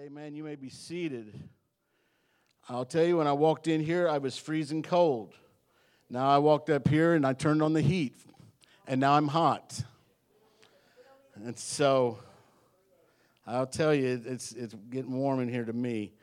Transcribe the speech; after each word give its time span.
Amen. 0.00 0.34
You 0.34 0.44
may 0.44 0.56
be 0.56 0.70
seated. 0.70 1.38
I'll 2.70 2.86
tell 2.86 3.04
you, 3.04 3.18
when 3.18 3.26
I 3.26 3.34
walked 3.34 3.68
in 3.68 3.82
here, 3.82 4.08
I 4.08 4.16
was 4.16 4.38
freezing 4.38 4.82
cold. 4.82 5.34
Now 6.08 6.26
I 6.26 6.38
walked 6.38 6.70
up 6.70 6.88
here 6.88 7.12
and 7.12 7.26
I 7.26 7.34
turned 7.34 7.60
on 7.60 7.74
the 7.74 7.82
heat, 7.82 8.18
and 8.86 8.98
now 8.98 9.12
I'm 9.12 9.28
hot. 9.28 9.84
And 11.44 11.58
so 11.58 12.18
I'll 13.46 13.66
tell 13.66 13.94
you, 13.94 14.22
it's, 14.24 14.52
it's 14.52 14.74
getting 14.88 15.12
warm 15.12 15.40
in 15.40 15.50
here 15.50 15.66
to 15.66 15.72
me. 15.74 16.14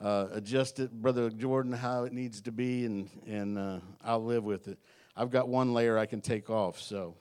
Uh, 0.00 0.26
adjust 0.32 0.80
it, 0.80 0.90
Brother 0.90 1.30
Jordan, 1.30 1.72
how 1.72 2.02
it 2.02 2.12
needs 2.12 2.40
to 2.40 2.50
be, 2.50 2.84
and, 2.84 3.08
and 3.28 3.56
uh, 3.56 3.78
I'll 4.02 4.24
live 4.24 4.42
with 4.42 4.66
it. 4.66 4.80
I've 5.16 5.30
got 5.30 5.46
one 5.46 5.72
layer 5.72 5.96
I 5.96 6.06
can 6.06 6.20
take 6.20 6.50
off, 6.50 6.80
so 6.80 7.14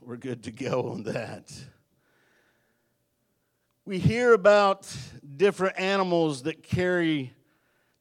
we're 0.00 0.16
good 0.16 0.44
to 0.44 0.50
go 0.50 0.88
on 0.92 1.02
that 1.02 1.52
we 3.84 3.98
hear 3.98 4.32
about 4.32 4.94
different 5.36 5.78
animals 5.78 6.44
that 6.44 6.62
carry 6.62 7.32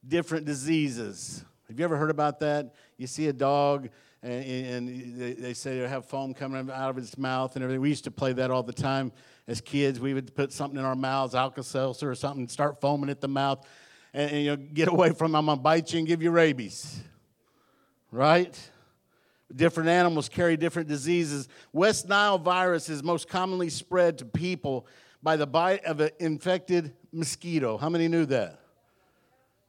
different 0.08 0.46
diseases. 0.46 1.44
Have 1.68 1.80
you 1.80 1.86
ever 1.86 1.98
heard 1.98 2.12
about 2.12 2.40
that? 2.42 2.76
You 2.98 3.08
see 3.08 3.28
a 3.28 3.34
dog 3.34 3.90
and, 4.22 4.88
and 4.88 5.38
they 5.40 5.54
say 5.56 5.80
they 5.80 5.88
have 5.88 6.06
foam 6.06 6.36
coming 6.36 6.70
out 6.70 6.92
of 6.92 6.98
its 7.00 7.18
mouth 7.18 7.56
and 7.56 7.64
everything. 7.64 7.82
We 7.82 7.90
used 7.90 8.04
to 8.04 8.12
play 8.12 8.34
that 8.34 8.52
all 8.52 8.62
the 8.62 8.74
time 8.74 9.12
as 9.48 9.60
kids. 9.60 10.00
We 10.00 10.14
would 10.14 10.36
put 10.36 10.54
something 10.54 10.78
in 10.78 10.86
our 10.86 10.96
mouths, 10.96 11.34
Alka-Seltzer 11.34 12.12
or 12.12 12.16
something, 12.16 12.48
start 12.48 12.80
foaming 12.80 13.10
at 13.10 13.20
the 13.20 13.28
mouth, 13.28 13.66
and, 14.14 14.30
and 14.32 14.44
you 14.44 14.52
know, 14.52 14.58
get 14.58 14.88
away 14.88 15.14
from 15.14 15.32
them. 15.32 15.38
I'm 15.40 15.46
gonna 15.48 15.62
bite 15.62 15.94
you 15.94 16.00
and 16.00 16.08
give 16.08 16.22
you 16.22 16.30
rabies. 16.30 17.02
Right? 18.12 18.56
Different 19.56 19.90
animals 19.90 20.30
carry 20.30 20.56
different 20.58 20.88
diseases. 20.88 21.48
West 21.74 22.08
Nile 22.08 22.38
virus 22.38 22.88
is 22.88 23.02
most 23.02 23.28
commonly 23.28 23.70
spread 23.70 24.20
to 24.20 24.26
people 24.26 24.86
by 25.24 25.36
the 25.36 25.48
bite 25.48 25.86
of 25.86 26.00
an 26.00 26.12
infected 26.20 26.94
mosquito. 27.12 27.78
How 27.78 27.90
many 27.90 28.08
knew 28.08 28.26
that? 28.28 28.60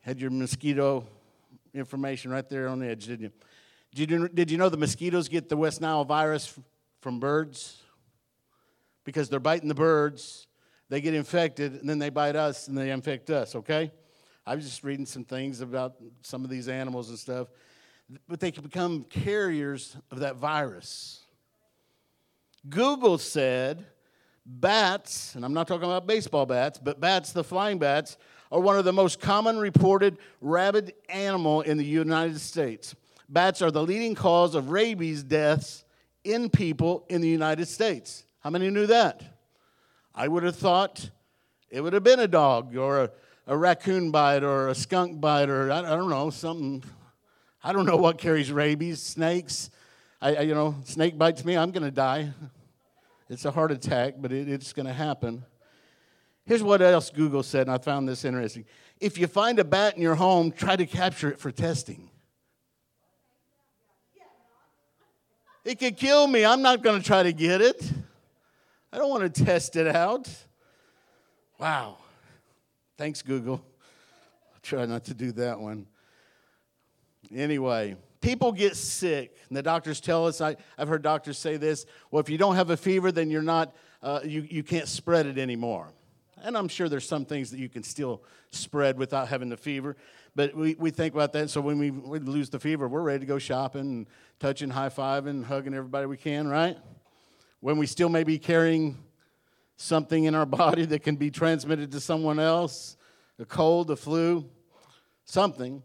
Had 0.01 0.21
your 0.21 0.31
mosquito 0.31 1.07
information 1.75 2.31
right 2.31 2.49
there 2.49 2.69
on 2.69 2.79
the 2.79 2.89
edge, 2.89 3.07
didn't 3.07 3.23
you? 3.25 3.33
Did 3.95 4.11
you, 4.11 4.29
did 4.29 4.51
you 4.51 4.59
know 4.59 4.69
the 4.69 4.77
mosquitoes 4.77 5.29
get 5.29 5.49
the 5.49 5.57
West 5.57 5.81
Nile 5.81 6.05
virus 6.05 6.59
from 7.01 7.21
birds? 7.21 7.79
Because 9.05 9.29
they're 9.29 9.41
biting 9.41 9.69
the 9.69 9.75
birds, 9.75 10.47
they 10.89 11.01
get 11.01 11.15
infected, 11.15 11.75
and 11.75 11.89
then 11.89 11.99
they 11.99 12.09
bite 12.09 12.37
us 12.37 12.69
and 12.69 12.79
they 12.79 12.91
infect 12.91 13.31
us, 13.31 13.55
okay? 13.55 13.91
I 14.47 14.55
was 14.55 14.65
just 14.65 14.83
reading 14.83 15.07
some 15.07 15.25
things 15.25 15.61
about 15.61 15.97
some 16.23 16.45
of 16.45 16.51
these 16.51 16.69
animals 16.69 17.11
and 17.11 17.19
stuff, 17.19 17.49
but 18.29 18.41
they 18.41 18.51
can 18.51 18.63
become 18.63 19.05
carriers 19.05 19.97
of 20.11 20.21
that 20.21 20.37
virus. 20.37 21.21
Google 22.69 23.19
said 23.19 23.85
Bats, 24.45 25.35
and 25.35 25.45
I'm 25.45 25.55
not 25.55 25.69
talking 25.69 25.85
about 25.85 26.07
baseball 26.07 26.47
bats, 26.47 26.79
but 26.79 27.01
bats, 27.01 27.33
the 27.33 27.45
flying 27.45 27.79
bats, 27.79 28.17
are 28.51 28.61
one 28.61 28.77
of 28.77 28.85
the 28.85 28.93
most 28.93 29.21
common 29.21 29.59
reported 29.59 30.19
rabid 30.41 30.93
animal 31.09 31.63
in 31.63 31.79
the 31.79 31.85
United 31.85 32.41
States. 32.41 32.95
Bats 33.29 33.63
are 33.63 33.71
the 33.71 33.83
leading 33.83 34.15
cause 34.15 34.55
of 34.55 34.71
rabies 34.71 35.23
deaths 35.23 35.85
in 36.25 36.51
people 36.51 37.05
in 37.09 37.21
the 37.21 37.29
United 37.29 37.67
States. 37.67 38.25
How 38.41 38.51
many 38.51 38.69
knew 38.69 38.87
that? 38.87 39.23
I 40.15 40.29
would 40.29 40.43
have 40.43 40.57
thought 40.57 41.11
it 41.71 41.81
would 41.81 41.95
have 41.95 42.05
been 42.05 42.21
a 42.21 42.29
dog 42.29 42.77
or 42.77 43.05
a, 43.05 43.11
a 43.47 43.57
raccoon 43.57 44.11
bite 44.11 44.43
or 44.43 44.69
a 44.69 44.75
skunk 44.75 45.21
bite 45.21 45.49
or 45.49 45.71
I, 45.71 45.79
I, 45.79 45.97
don't 45.97 46.11
know, 46.11 46.29
something. 46.29 46.85
I 47.65 47.73
don't 47.73 47.87
know 47.87 47.97
what 47.97 48.19
carries 48.19 48.53
rabies, 48.53 49.01
snakes. 49.01 49.71
I, 50.21 50.35
I 50.35 50.41
you 50.43 50.55
know, 50.55 50.75
snake 50.85 51.17
bites 51.17 51.45
me, 51.45 51.57
I'm 51.57 51.71
going 51.71 51.85
to 51.85 51.91
die. 51.91 52.33
It's 53.33 53.47
a 53.47 53.51
heart 53.51 53.73
attack, 53.73 54.17
but 54.19 54.31
it, 54.31 54.47
it's 54.47 54.75
going 54.75 54.85
to 54.85 54.93
happen. 54.93 55.43
Here's 56.45 56.63
what 56.63 56.83
else 56.83 57.09
Google 57.09 57.43
said, 57.43 57.63
and 57.63 57.71
I 57.71 57.79
found 57.79 58.07
this 58.07 58.27
interesting. 58.27 58.67
If 59.01 59.17
you 59.17 59.27
find 59.27 59.59
a 59.59 59.65
bat 59.65 59.97
in 59.97 60.03
your 60.03 60.17
home, 60.17 60.53
try 60.53 60.77
to 60.77 60.85
capture 60.85 61.31
it 61.31 61.39
for 61.39 61.51
testing. 61.51 62.11
It 65.65 65.79
could 65.79 65.97
kill 65.97 66.27
me. 66.27 66.45
I'm 66.45 66.61
not 66.61 66.83
going 66.83 67.01
to 67.01 67.07
try 67.07 67.23
to 67.23 67.33
get 67.33 67.63
it. 67.63 67.91
I 68.93 68.99
don't 68.99 69.09
want 69.09 69.35
to 69.35 69.45
test 69.45 69.77
it 69.77 69.87
out. 69.87 70.29
Wow. 71.59 71.97
Thanks, 72.99 73.23
Google. 73.23 73.65
I'll 74.53 74.61
try 74.63 74.85
not 74.85 75.05
to 75.05 75.15
do 75.15 75.33
that 75.33 75.59
one. 75.59 75.87
Anyway, 77.35 77.97
people 78.23 78.53
get 78.53 78.77
sick. 78.77 79.37
And 79.49 79.57
the 79.57 79.63
doctors 79.63 80.01
tell 80.01 80.27
us, 80.27 80.41
I, 80.41 80.57
have 80.79 80.89
heard 80.89 81.03
doctors 81.03 81.37
say 81.37 81.59
this 81.59 81.85
well, 82.11 82.21
if 82.21 82.31
you 82.31 82.39
don't 82.39 82.55
have 82.55 82.71
a 82.71 82.77
fever, 82.77 83.13
then 83.13 83.31
you're 83.31 83.43
not, 83.43 83.77
uh, 84.03 84.21
you, 84.25 84.47
you 84.49 84.63
can't 84.63 84.89
spread 84.89 85.27
it 85.27 85.37
anymore. 85.37 85.89
And 86.43 86.57
I'm 86.57 86.69
sure 86.69 86.89
there's 86.89 87.07
some 87.07 87.25
things 87.25 87.51
that 87.51 87.61
you 87.61 87.69
can 87.69 87.83
still 87.83 88.23
spread 88.51 88.99
without 88.99 89.29
having 89.29 89.49
the 89.49 89.57
fever. 89.57 89.97
But 90.35 90.57
we, 90.57 90.75
we 90.75 90.91
think 90.91 91.15
about 91.15 91.33
that. 91.35 91.51
So 91.51 91.61
when 91.61 91.79
we, 91.79 91.91
we 91.91 92.19
lose 92.19 92.49
the 92.49 92.59
fever, 92.59 92.89
we're 92.89 93.03
ready 93.03 93.21
to 93.21 93.27
go 93.27 93.39
shopping 93.39 93.81
and 93.81 94.07
touching, 94.41 94.71
high 94.71 94.89
fiving, 94.89 95.45
hugging 95.45 95.75
everybody 95.75 96.07
we 96.07 96.17
can, 96.17 96.49
right? 96.49 96.79
When 97.61 97.77
we 97.77 97.87
still 97.87 98.09
may 98.09 98.25
be 98.25 98.39
carrying 98.39 98.99
something 99.77 100.25
in 100.25 100.35
our 100.35 100.47
body 100.63 100.85
that 100.87 101.01
can 101.01 101.17
be 101.17 101.31
transmitted 101.31 101.93
to 101.93 102.01
someone 102.01 102.41
else, 102.41 102.97
a 103.39 103.45
cold, 103.45 103.91
a 103.91 103.97
flu, 103.97 104.49
something. 105.25 105.83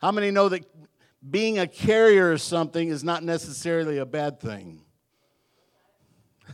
How 0.00 0.10
many 0.10 0.30
know 0.30 0.48
that 0.48 0.64
being 1.28 1.58
a 1.58 1.66
carrier 1.66 2.32
of 2.32 2.40
something 2.40 2.88
is 2.88 3.04
not 3.04 3.22
necessarily 3.22 3.98
a 3.98 4.06
bad 4.06 4.40
thing. 4.40 4.82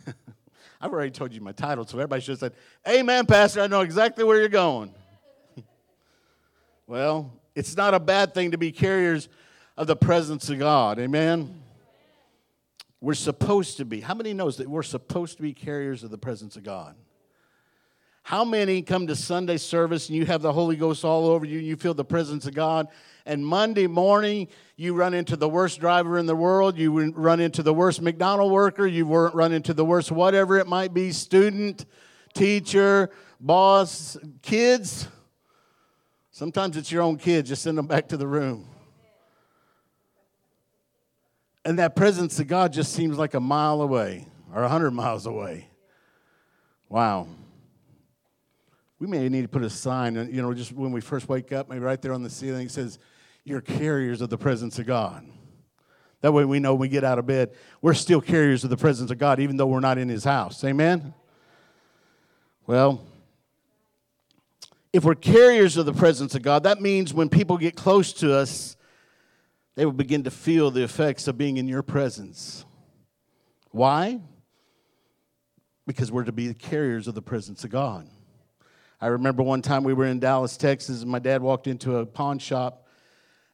I've 0.80 0.92
already 0.92 1.10
told 1.10 1.32
you 1.32 1.40
my 1.40 1.52
title, 1.52 1.86
so 1.86 1.98
everybody 1.98 2.20
should 2.20 2.32
have 2.32 2.38
said, 2.40 2.52
Amen, 2.86 3.26
Pastor, 3.26 3.62
I 3.62 3.66
know 3.66 3.80
exactly 3.80 4.24
where 4.24 4.38
you're 4.38 4.48
going. 4.48 4.94
well, 6.86 7.32
it's 7.54 7.76
not 7.76 7.94
a 7.94 8.00
bad 8.00 8.34
thing 8.34 8.50
to 8.50 8.58
be 8.58 8.70
carriers 8.70 9.28
of 9.76 9.86
the 9.86 9.96
presence 9.96 10.50
of 10.50 10.58
God. 10.58 10.98
Amen? 10.98 11.62
We're 13.00 13.14
supposed 13.14 13.76
to 13.78 13.84
be. 13.84 14.00
How 14.00 14.14
many 14.14 14.34
knows 14.34 14.56
that 14.58 14.68
we're 14.68 14.82
supposed 14.82 15.36
to 15.36 15.42
be 15.42 15.54
carriers 15.54 16.02
of 16.04 16.10
the 16.10 16.18
presence 16.18 16.56
of 16.56 16.64
God? 16.64 16.96
How 18.28 18.44
many 18.44 18.82
come 18.82 19.06
to 19.06 19.16
Sunday 19.16 19.56
service 19.56 20.10
and 20.10 20.16
you 20.18 20.26
have 20.26 20.42
the 20.42 20.52
Holy 20.52 20.76
Ghost 20.76 21.02
all 21.02 21.28
over 21.28 21.46
you 21.46 21.60
and 21.60 21.66
you 21.66 21.76
feel 21.76 21.94
the 21.94 22.04
presence 22.04 22.46
of 22.46 22.52
God 22.52 22.88
and 23.24 23.42
Monday 23.42 23.86
morning 23.86 24.48
you 24.76 24.92
run 24.92 25.14
into 25.14 25.34
the 25.34 25.48
worst 25.48 25.80
driver 25.80 26.18
in 26.18 26.26
the 26.26 26.36
world, 26.36 26.76
you 26.76 27.10
run 27.12 27.40
into 27.40 27.62
the 27.62 27.72
worst 27.72 28.02
McDonald 28.02 28.52
worker, 28.52 28.86
you 28.86 29.06
run 29.06 29.52
into 29.52 29.72
the 29.72 29.82
worst 29.82 30.12
whatever 30.12 30.58
it 30.58 30.66
might 30.66 30.92
be 30.92 31.10
student, 31.10 31.86
teacher, 32.34 33.08
boss, 33.40 34.18
kids. 34.42 35.08
Sometimes 36.30 36.76
it's 36.76 36.92
your 36.92 37.00
own 37.00 37.16
kids, 37.16 37.48
just 37.48 37.62
send 37.62 37.78
them 37.78 37.86
back 37.86 38.08
to 38.08 38.18
the 38.18 38.26
room. 38.26 38.68
And 41.64 41.78
that 41.78 41.96
presence 41.96 42.38
of 42.38 42.46
God 42.46 42.74
just 42.74 42.92
seems 42.92 43.16
like 43.16 43.32
a 43.32 43.40
mile 43.40 43.80
away 43.80 44.26
or 44.54 44.64
a 44.64 44.68
hundred 44.68 44.90
miles 44.90 45.24
away. 45.24 45.70
Wow. 46.90 47.26
We 48.98 49.06
may 49.06 49.28
need 49.28 49.42
to 49.42 49.48
put 49.48 49.62
a 49.62 49.70
sign, 49.70 50.14
you 50.32 50.42
know, 50.42 50.52
just 50.52 50.72
when 50.72 50.90
we 50.90 51.00
first 51.00 51.28
wake 51.28 51.52
up, 51.52 51.68
maybe 51.68 51.80
right 51.80 52.00
there 52.02 52.12
on 52.12 52.22
the 52.22 52.30
ceiling, 52.30 52.66
it 52.66 52.70
says, 52.72 52.98
you're 53.44 53.60
carriers 53.60 54.20
of 54.20 54.28
the 54.28 54.38
presence 54.38 54.78
of 54.78 54.86
God. 54.86 55.24
That 56.20 56.32
way 56.32 56.44
we 56.44 56.58
know 56.58 56.74
when 56.74 56.80
we 56.80 56.88
get 56.88 57.04
out 57.04 57.18
of 57.18 57.26
bed, 57.26 57.54
we're 57.80 57.94
still 57.94 58.20
carriers 58.20 58.64
of 58.64 58.70
the 58.70 58.76
presence 58.76 59.10
of 59.12 59.18
God, 59.18 59.38
even 59.38 59.56
though 59.56 59.66
we're 59.66 59.78
not 59.78 59.98
in 59.98 60.08
his 60.08 60.24
house. 60.24 60.64
Amen? 60.64 61.14
Well, 62.66 63.06
if 64.92 65.04
we're 65.04 65.14
carriers 65.14 65.76
of 65.76 65.86
the 65.86 65.92
presence 65.92 66.34
of 66.34 66.42
God, 66.42 66.64
that 66.64 66.80
means 66.80 67.14
when 67.14 67.28
people 67.28 67.56
get 67.56 67.76
close 67.76 68.12
to 68.14 68.34
us, 68.34 68.76
they 69.76 69.84
will 69.84 69.92
begin 69.92 70.24
to 70.24 70.30
feel 70.30 70.72
the 70.72 70.82
effects 70.82 71.28
of 71.28 71.38
being 71.38 71.56
in 71.56 71.68
your 71.68 71.84
presence. 71.84 72.64
Why? 73.70 74.20
Because 75.86 76.10
we're 76.10 76.24
to 76.24 76.32
be 76.32 76.48
the 76.48 76.54
carriers 76.54 77.06
of 77.06 77.14
the 77.14 77.22
presence 77.22 77.62
of 77.62 77.70
God. 77.70 78.08
I 79.00 79.08
remember 79.08 79.42
one 79.42 79.62
time 79.62 79.84
we 79.84 79.94
were 79.94 80.06
in 80.06 80.18
Dallas, 80.18 80.56
Texas, 80.56 81.02
and 81.02 81.10
my 81.10 81.20
dad 81.20 81.40
walked 81.40 81.66
into 81.66 81.96
a 81.96 82.06
pawn 82.06 82.38
shop 82.38 82.88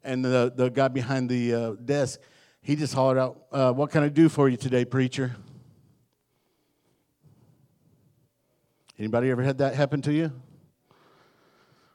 and 0.05 0.25
the, 0.25 0.53
the 0.55 0.69
guy 0.69 0.89
behind 0.89 1.29
the 1.29 1.55
uh, 1.55 1.71
desk, 1.73 2.21
he 2.61 2.77
just 2.77 2.95
hollered 2.95 3.19
out, 3.19 3.43
uh, 3.51 3.73
What 3.73 3.91
can 3.91 4.03
I 4.03 4.09
do 4.09 4.29
for 4.29 4.49
you 4.49 4.57
today, 4.57 4.85
preacher? 4.85 5.35
Anybody 8.99 9.31
ever 9.31 9.43
had 9.43 9.59
that 9.59 9.75
happen 9.75 10.03
to 10.03 10.13
you? 10.13 10.31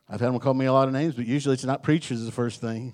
I've 0.09 0.19
had 0.19 0.33
them 0.33 0.39
call 0.39 0.55
me 0.55 0.65
a 0.65 0.73
lot 0.73 0.87
of 0.87 0.93
names, 0.93 1.13
but 1.13 1.27
usually 1.27 1.53
it's 1.53 1.63
not 1.63 1.83
preachers, 1.83 2.25
the 2.25 2.31
first 2.31 2.59
thing. 2.59 2.93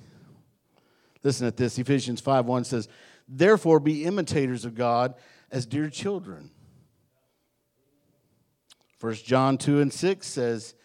Listen 1.23 1.47
at 1.47 1.57
this 1.57 1.79
Ephesians 1.79 2.21
5 2.21 2.45
1 2.45 2.65
says, 2.65 2.87
Therefore 3.27 3.79
be 3.79 4.03
imitators 4.03 4.65
of 4.65 4.75
God 4.75 5.15
as 5.49 5.65
dear 5.65 5.89
children. 5.89 6.51
1 8.99 9.13
John 9.15 9.57
2 9.57 9.81
and 9.81 9.91
6 9.91 10.27
says, 10.27 10.75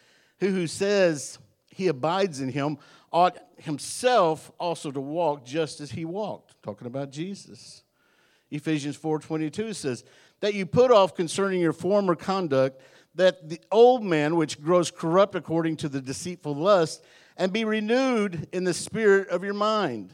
Who 0.40 0.48
who 0.48 0.66
says 0.66 1.38
he 1.68 1.88
abides 1.88 2.40
in 2.40 2.50
him 2.50 2.78
ought 3.12 3.38
himself 3.56 4.50
also 4.58 4.90
to 4.90 5.00
walk 5.00 5.44
just 5.44 5.80
as 5.80 5.90
he 5.90 6.04
walked 6.04 6.54
talking 6.62 6.86
about 6.86 7.10
jesus 7.10 7.82
ephesians 8.50 8.96
4.22 8.96 9.74
says 9.74 10.04
that 10.40 10.54
you 10.54 10.64
put 10.64 10.90
off 10.90 11.14
concerning 11.14 11.60
your 11.60 11.72
former 11.72 12.14
conduct 12.14 12.80
that 13.14 13.48
the 13.48 13.60
old 13.70 14.04
man, 14.04 14.36
which 14.36 14.60
grows 14.60 14.90
corrupt 14.90 15.34
according 15.34 15.76
to 15.76 15.88
the 15.88 16.00
deceitful 16.00 16.54
lust, 16.54 17.04
and 17.36 17.52
be 17.52 17.64
renewed 17.64 18.48
in 18.52 18.64
the 18.64 18.74
spirit 18.74 19.28
of 19.28 19.42
your 19.42 19.54
mind, 19.54 20.12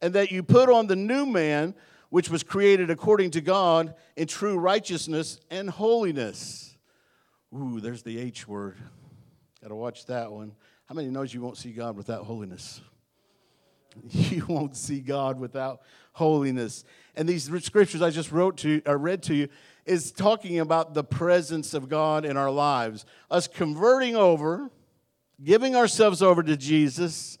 and 0.00 0.14
that 0.14 0.30
you 0.30 0.42
put 0.42 0.68
on 0.68 0.86
the 0.86 0.96
new 0.96 1.24
man, 1.24 1.74
which 2.10 2.28
was 2.28 2.42
created 2.42 2.90
according 2.90 3.30
to 3.30 3.40
God 3.40 3.94
in 4.16 4.26
true 4.26 4.58
righteousness 4.58 5.40
and 5.50 5.70
holiness. 5.70 6.73
Ooh, 7.56 7.80
there's 7.80 8.02
the 8.02 8.18
H 8.18 8.48
word. 8.48 8.76
Got 9.62 9.68
to 9.68 9.74
watch 9.74 10.06
that 10.06 10.32
one. 10.32 10.52
How 10.86 10.94
many 10.94 11.08
knows 11.08 11.32
you 11.32 11.40
won't 11.40 11.56
see 11.56 11.70
God 11.70 11.96
without 11.96 12.24
holiness? 12.24 12.80
You 14.10 14.44
won't 14.46 14.76
see 14.76 14.98
God 14.98 15.38
without 15.38 15.80
holiness. 16.14 16.84
And 17.14 17.28
these 17.28 17.44
scriptures 17.64 18.02
I 18.02 18.10
just 18.10 18.32
wrote 18.32 18.56
to, 18.58 18.82
or 18.86 18.98
read 18.98 19.22
to 19.24 19.34
you, 19.34 19.48
is 19.86 20.10
talking 20.10 20.58
about 20.58 20.94
the 20.94 21.04
presence 21.04 21.74
of 21.74 21.88
God 21.88 22.24
in 22.24 22.36
our 22.36 22.50
lives. 22.50 23.06
Us 23.30 23.46
converting 23.46 24.16
over, 24.16 24.68
giving 25.44 25.76
ourselves 25.76 26.22
over 26.22 26.42
to 26.42 26.56
Jesus, 26.56 27.38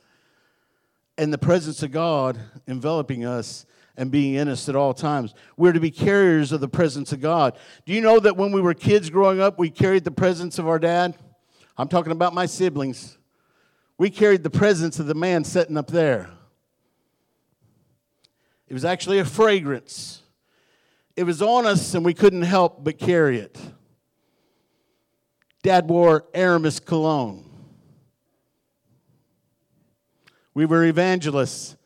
and 1.18 1.32
the 1.32 1.38
presence 1.38 1.82
of 1.82 1.90
God 1.90 2.38
enveloping 2.68 3.24
us 3.24 3.66
and 3.96 4.10
being 4.10 4.34
in 4.34 4.48
us 4.48 4.68
at 4.68 4.76
all 4.76 4.92
times. 4.92 5.34
We're 5.56 5.72
to 5.72 5.80
be 5.80 5.90
carriers 5.90 6.52
of 6.52 6.60
the 6.60 6.68
presence 6.68 7.12
of 7.12 7.20
God. 7.20 7.56
Do 7.86 7.92
you 7.92 8.00
know 8.00 8.18
that 8.20 8.36
when 8.36 8.52
we 8.52 8.60
were 8.60 8.74
kids 8.74 9.10
growing 9.10 9.40
up, 9.40 9.58
we 9.58 9.70
carried 9.70 10.04
the 10.04 10.10
presence 10.10 10.58
of 10.58 10.66
our 10.66 10.78
dad? 10.78 11.14
I'm 11.76 11.88
talking 11.88 12.12
about 12.12 12.34
my 12.34 12.46
siblings. 12.46 13.18
We 13.98 14.10
carried 14.10 14.42
the 14.42 14.50
presence 14.50 14.98
of 14.98 15.06
the 15.06 15.14
man 15.14 15.44
sitting 15.44 15.76
up 15.76 15.88
there. 15.88 16.30
It 18.66 18.74
was 18.74 18.84
actually 18.84 19.18
a 19.20 19.24
fragrance. 19.24 20.22
It 21.16 21.24
was 21.24 21.40
on 21.40 21.66
us, 21.66 21.94
and 21.94 22.04
we 22.04 22.14
couldn't 22.14 22.42
help 22.42 22.82
but 22.82 22.98
carry 22.98 23.38
it. 23.38 23.58
Dad 25.62 25.88
wore 25.88 26.24
Aramis 26.34 26.80
cologne. 26.80 27.48
We 30.52 30.66
were 30.66 30.84
evangelists 30.84 31.76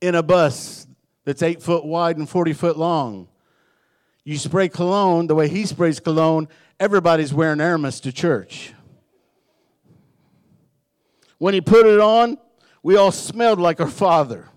in 0.00 0.14
a 0.14 0.22
bus 0.22 0.85
that's 1.26 1.42
eight 1.42 1.62
foot 1.62 1.84
wide 1.84 2.16
and 2.16 2.26
40 2.26 2.54
foot 2.54 2.78
long. 2.78 3.28
You 4.24 4.38
spray 4.38 4.70
cologne 4.70 5.26
the 5.26 5.34
way 5.34 5.48
he 5.48 5.66
sprays 5.66 6.00
cologne, 6.00 6.48
everybody's 6.80 7.34
wearing 7.34 7.60
Aramis 7.60 8.00
to 8.00 8.12
church. 8.12 8.72
When 11.36 11.52
he 11.52 11.60
put 11.60 11.84
it 11.84 12.00
on, 12.00 12.38
we 12.82 12.96
all 12.96 13.12
smelled 13.12 13.60
like 13.60 13.78
our 13.78 13.90
father. 13.90 14.48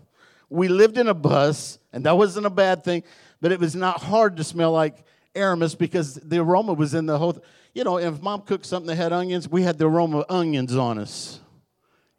We 0.50 0.70
lived 0.70 0.98
in 0.98 1.10
a 1.10 1.14
bus, 1.14 1.78
and 1.92 2.06
that 2.06 2.18
wasn't 2.18 2.46
a 2.46 2.50
bad 2.50 2.86
thing 2.86 3.04
but 3.42 3.52
it 3.52 3.60
was 3.60 3.76
not 3.76 4.02
hard 4.02 4.38
to 4.38 4.44
smell 4.44 4.72
like 4.72 4.96
Aramis 5.36 5.76
because 5.76 6.16
the 6.16 6.40
aroma 6.40 6.74
was 6.74 6.94
in 6.94 7.06
the 7.06 7.18
whole. 7.18 7.34
Th- 7.34 7.46
you 7.74 7.84
know, 7.84 7.98
if 7.98 8.22
mom 8.22 8.42
cooked 8.42 8.66
something 8.66 8.88
that 8.88 8.96
had 8.96 9.14
onions, 9.14 9.48
we 9.48 9.62
had 9.62 9.78
the 9.78 9.88
aroma 9.88 10.20
of 10.20 10.26
onions 10.30 10.76
on 10.76 10.98
us. 10.98 11.40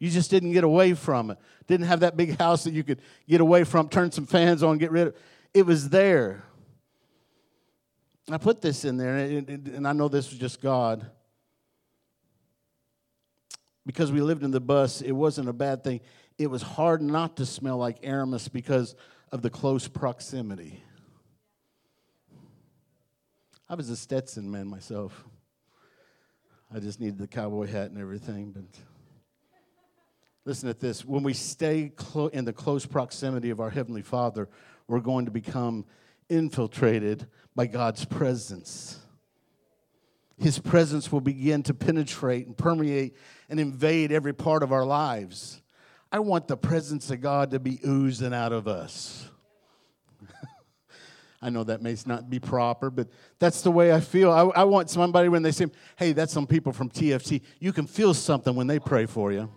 You 0.00 0.10
just 0.10 0.30
didn't 0.30 0.52
get 0.52 0.64
away 0.64 0.94
from 0.94 1.30
it. 1.30 1.38
Didn't 1.68 1.86
have 1.86 2.00
that 2.00 2.16
big 2.16 2.36
house 2.38 2.64
that 2.64 2.72
you 2.72 2.82
could 2.82 3.00
get 3.28 3.40
away 3.40 3.62
from, 3.62 3.88
turn 3.88 4.10
some 4.10 4.26
fans 4.26 4.64
on, 4.64 4.78
get 4.78 4.90
rid 4.90 5.08
of. 5.08 5.16
It 5.54 5.66
was 5.66 5.90
there. 5.90 6.42
I 8.28 8.38
put 8.38 8.62
this 8.62 8.84
in 8.84 8.96
there, 8.96 9.16
and 9.16 9.86
I 9.86 9.92
know 9.92 10.08
this 10.08 10.30
was 10.30 10.38
just 10.38 10.60
God. 10.60 11.10
Because 13.84 14.12
we 14.12 14.20
lived 14.20 14.44
in 14.44 14.52
the 14.52 14.60
bus, 14.60 15.02
it 15.02 15.12
wasn't 15.12 15.48
a 15.48 15.52
bad 15.52 15.82
thing. 15.82 16.00
It 16.38 16.46
was 16.46 16.62
hard 16.62 17.02
not 17.02 17.36
to 17.38 17.46
smell 17.46 17.76
like 17.76 17.98
Aramis 18.02 18.48
because 18.48 18.94
of 19.32 19.42
the 19.42 19.50
close 19.50 19.88
proximity. 19.88 20.82
I 23.68 23.74
was 23.74 23.90
a 23.90 23.96
Stetson 23.96 24.50
man 24.50 24.68
myself. 24.68 25.24
I 26.72 26.78
just 26.78 27.00
needed 27.00 27.18
the 27.18 27.26
cowboy 27.26 27.66
hat 27.66 27.90
and 27.90 27.98
everything. 27.98 28.52
But 28.52 28.64
listen 30.44 30.68
at 30.68 30.80
this 30.80 31.04
when 31.04 31.22
we 31.22 31.34
stay 31.34 31.92
clo- 31.94 32.28
in 32.28 32.44
the 32.44 32.52
close 32.52 32.86
proximity 32.86 33.50
of 33.50 33.60
our 33.60 33.70
Heavenly 33.70 34.02
Father, 34.02 34.48
we're 34.88 35.00
going 35.00 35.26
to 35.26 35.30
become 35.30 35.84
infiltrated 36.28 37.26
by 37.54 37.66
God's 37.66 38.04
presence. 38.04 38.98
His 40.38 40.58
presence 40.58 41.12
will 41.12 41.20
begin 41.20 41.62
to 41.64 41.74
penetrate 41.74 42.46
and 42.46 42.56
permeate 42.56 43.14
and 43.50 43.60
invade 43.60 44.10
every 44.10 44.32
part 44.32 44.62
of 44.62 44.72
our 44.72 44.86
lives. 44.86 45.60
I 46.10 46.20
want 46.20 46.48
the 46.48 46.56
presence 46.56 47.10
of 47.10 47.20
God 47.20 47.50
to 47.50 47.60
be 47.60 47.78
oozing 47.86 48.32
out 48.32 48.52
of 48.52 48.66
us. 48.66 49.28
I 51.42 51.50
know 51.50 51.62
that 51.64 51.82
may 51.82 51.94
not 52.06 52.30
be 52.30 52.40
proper, 52.40 52.90
but 52.90 53.08
that's 53.38 53.60
the 53.60 53.70
way 53.70 53.92
I 53.92 54.00
feel. 54.00 54.32
I, 54.32 54.42
I, 54.60 54.64
want 54.64 54.90
somebody 54.90 55.28
when 55.28 55.42
they 55.42 55.52
say, 55.52 55.66
hey, 55.96 56.12
that's 56.12 56.32
some 56.32 56.46
people 56.46 56.72
from 56.72 56.88
TFC. 56.88 57.42
You 57.60 57.72
can 57.72 57.86
feel 57.86 58.14
something 58.14 58.56
when 58.56 58.66
they 58.66 58.78
pray 58.78 59.06
for 59.06 59.30
you. 59.30 59.50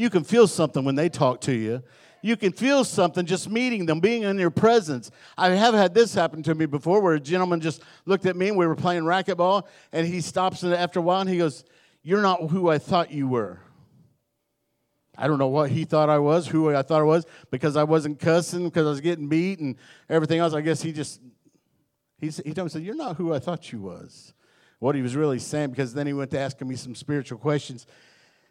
You 0.00 0.08
can 0.08 0.24
feel 0.24 0.46
something 0.46 0.82
when 0.82 0.94
they 0.94 1.10
talk 1.10 1.42
to 1.42 1.52
you. 1.52 1.82
You 2.22 2.34
can 2.34 2.52
feel 2.52 2.84
something 2.84 3.26
just 3.26 3.50
meeting 3.50 3.84
them, 3.84 4.00
being 4.00 4.22
in 4.22 4.38
their 4.38 4.50
presence. 4.50 5.10
I 5.36 5.50
have 5.50 5.74
had 5.74 5.92
this 5.92 6.14
happen 6.14 6.42
to 6.44 6.54
me 6.54 6.64
before 6.64 7.02
where 7.02 7.12
a 7.12 7.20
gentleman 7.20 7.60
just 7.60 7.82
looked 8.06 8.24
at 8.24 8.34
me 8.34 8.48
and 8.48 8.56
we 8.56 8.66
were 8.66 8.74
playing 8.74 9.02
racquetball 9.02 9.66
and 9.92 10.06
he 10.06 10.22
stops 10.22 10.62
and 10.62 10.72
after 10.72 11.00
a 11.00 11.02
while 11.02 11.20
and 11.20 11.28
he 11.28 11.36
goes, 11.36 11.66
You're 12.02 12.22
not 12.22 12.48
who 12.48 12.70
I 12.70 12.78
thought 12.78 13.10
you 13.10 13.28
were. 13.28 13.60
I 15.18 15.28
don't 15.28 15.38
know 15.38 15.48
what 15.48 15.70
he 15.70 15.84
thought 15.84 16.08
I 16.08 16.18
was, 16.18 16.46
who 16.46 16.74
I 16.74 16.80
thought 16.80 17.02
I 17.02 17.04
was, 17.04 17.26
because 17.50 17.76
I 17.76 17.84
wasn't 17.84 18.18
cussing, 18.18 18.64
because 18.64 18.86
I 18.86 18.90
was 18.90 19.02
getting 19.02 19.28
beat 19.28 19.58
and 19.58 19.76
everything 20.08 20.38
else. 20.38 20.54
I 20.54 20.62
guess 20.62 20.80
he 20.80 20.92
just, 20.92 21.20
he, 22.16 22.28
he 22.28 22.54
told 22.54 22.68
me, 22.68 22.70
said, 22.70 22.84
You're 22.84 22.96
not 22.96 23.16
who 23.16 23.34
I 23.34 23.38
thought 23.38 23.70
you 23.70 23.82
was. 23.82 24.32
What 24.78 24.94
he 24.94 25.02
was 25.02 25.14
really 25.14 25.38
saying, 25.38 25.72
because 25.72 25.92
then 25.92 26.06
he 26.06 26.14
went 26.14 26.30
to 26.30 26.38
asking 26.38 26.68
me 26.68 26.76
some 26.76 26.94
spiritual 26.94 27.36
questions. 27.36 27.86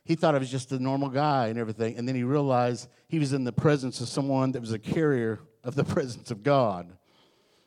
He 0.03 0.15
thought 0.15 0.35
I 0.35 0.39
was 0.39 0.49
just 0.49 0.71
a 0.71 0.79
normal 0.79 1.09
guy 1.09 1.47
and 1.47 1.59
everything. 1.59 1.97
And 1.97 2.07
then 2.07 2.15
he 2.15 2.23
realized 2.23 2.89
he 3.07 3.19
was 3.19 3.33
in 3.33 3.43
the 3.43 3.51
presence 3.51 4.01
of 4.01 4.07
someone 4.07 4.51
that 4.53 4.61
was 4.61 4.71
a 4.71 4.79
carrier 4.79 5.39
of 5.63 5.75
the 5.75 5.83
presence 5.95 6.31
of 6.31 6.43
God. 6.43 6.91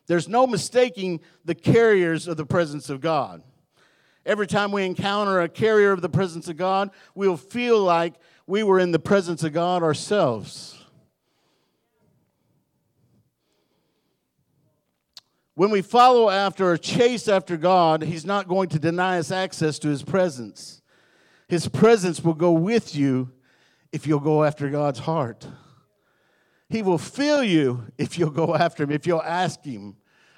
There's 0.07 0.27
no 0.27 0.45
mistaking 0.45 1.21
the 1.45 1.55
carriers 1.55 2.27
of 2.27 2.37
the 2.37 2.45
presence 2.45 2.89
of 2.89 2.99
God. 2.99 3.41
Every 4.25 4.47
time 4.47 4.71
we 4.71 4.85
encounter 4.85 5.41
a 5.41 5.49
carrier 5.49 5.91
of 5.91 6.01
the 6.01 6.09
presence 6.09 6.47
of 6.47 6.57
God, 6.57 6.91
we'll 7.15 7.37
feel 7.37 7.79
like 7.79 8.15
we 8.47 8.63
were 8.63 8.79
in 8.79 8.91
the 8.91 8.99
presence 8.99 9.43
of 9.43 9.53
God 9.53 9.83
ourselves. 9.83 10.79
When 15.55 15.69
we 15.69 15.81
follow 15.81 16.29
after 16.29 16.71
or 16.71 16.77
chase 16.77 17.27
after 17.27 17.57
God, 17.57 18.01
He's 18.01 18.25
not 18.25 18.47
going 18.47 18.69
to 18.69 18.79
deny 18.79 19.19
us 19.19 19.31
access 19.31 19.77
to 19.79 19.89
His 19.89 20.03
presence. 20.03 20.81
His 21.53 21.67
presence 21.67 22.23
will 22.23 22.33
go 22.33 22.51
with 22.51 22.95
you 22.95 23.31
if 23.91 24.07
you'll 24.07 24.19
go 24.19 24.43
after 24.43 24.71
God's 24.71 24.97
heart. 24.97 25.45
He 26.67 26.81
will 26.81 26.97
fill 26.97 27.43
you 27.43 27.85
if 27.95 28.17
you'll 28.17 28.31
go 28.31 28.55
after 28.55 28.81
Him, 28.81 28.89
if 28.89 29.05
you'll 29.05 29.21
ask 29.21 29.63
Him. 29.63 29.95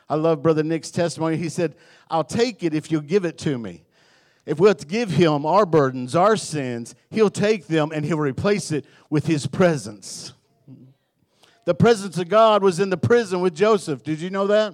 I 0.09 0.15
love 0.15 0.43
Brother 0.43 0.61
Nick's 0.61 0.91
testimony. 0.91 1.37
He 1.37 1.47
said, 1.47 1.77
I'll 2.09 2.25
take 2.25 2.63
it 2.63 2.73
if 2.73 2.91
you'll 2.91 2.99
give 2.99 3.23
it 3.23 3.37
to 3.37 3.57
me. 3.57 3.85
If 4.45 4.59
we'll 4.59 4.73
give 4.73 5.09
him 5.09 5.45
our 5.45 5.65
burdens, 5.65 6.17
our 6.17 6.35
sins, 6.35 6.95
he'll 7.09 7.29
take 7.29 7.67
them 7.67 7.93
and 7.93 8.03
he'll 8.03 8.19
replace 8.19 8.73
it 8.73 8.85
with 9.09 9.25
his 9.25 9.47
presence. 9.47 10.33
The 11.63 11.75
presence 11.75 12.17
of 12.17 12.27
God 12.27 12.61
was 12.61 12.81
in 12.81 12.89
the 12.89 12.97
prison 12.97 13.39
with 13.39 13.55
Joseph. 13.55 14.03
Did 14.03 14.19
you 14.19 14.29
know 14.29 14.47
that? 14.47 14.73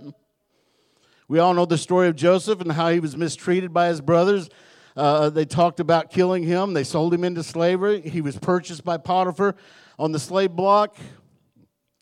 We 1.27 1.37
all 1.37 1.53
know 1.53 1.65
the 1.65 1.77
story 1.77 2.07
of 2.07 2.15
Joseph 2.15 2.61
and 2.61 2.71
how 2.71 2.89
he 2.89 2.99
was 2.99 3.15
mistreated 3.15 3.71
by 3.71 3.89
his 3.89 4.01
brothers. 4.01 4.49
Uh, 4.95 5.29
they 5.29 5.45
talked 5.45 5.79
about 5.79 6.09
killing 6.09 6.43
him. 6.43 6.73
They 6.73 6.83
sold 6.83 7.13
him 7.13 7.23
into 7.23 7.43
slavery. 7.43 8.01
He 8.01 8.21
was 8.21 8.37
purchased 8.37 8.83
by 8.83 8.97
Potiphar 8.97 9.55
on 9.97 10.11
the 10.11 10.19
slave 10.19 10.51
block. 10.51 10.95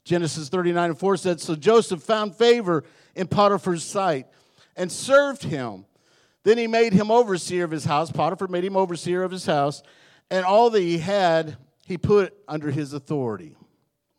Genesis 0.04 0.50
39 0.50 0.92
and 0.92 1.00
4 1.00 1.18
said, 1.18 1.40
So 1.40 1.56
Joseph 1.56 2.02
found 2.02 2.36
favor 2.36 2.84
in 3.16 3.28
Potiphar's 3.28 3.84
sight 3.84 4.28
and 4.76 4.92
served 4.92 5.44
him. 5.44 5.86
Then 6.44 6.58
he 6.58 6.68
made 6.68 6.94
him 6.94 7.12
overseer 7.12 7.66
of 7.66 7.72
his 7.72 7.86
house. 7.86 8.12
Potiphar 8.12 8.48
made 8.48 8.66
him 8.66 8.78
overseer 8.78 9.24
of 9.24 9.32
his 9.32 9.46
house, 9.46 9.84
and 10.32 10.46
all 10.46 10.70
that 10.70 10.82
he 10.82 10.98
had, 10.98 11.58
he 11.86 11.98
put 11.98 12.34
under 12.48 12.72
his 12.72 12.94
authority. 12.94 13.56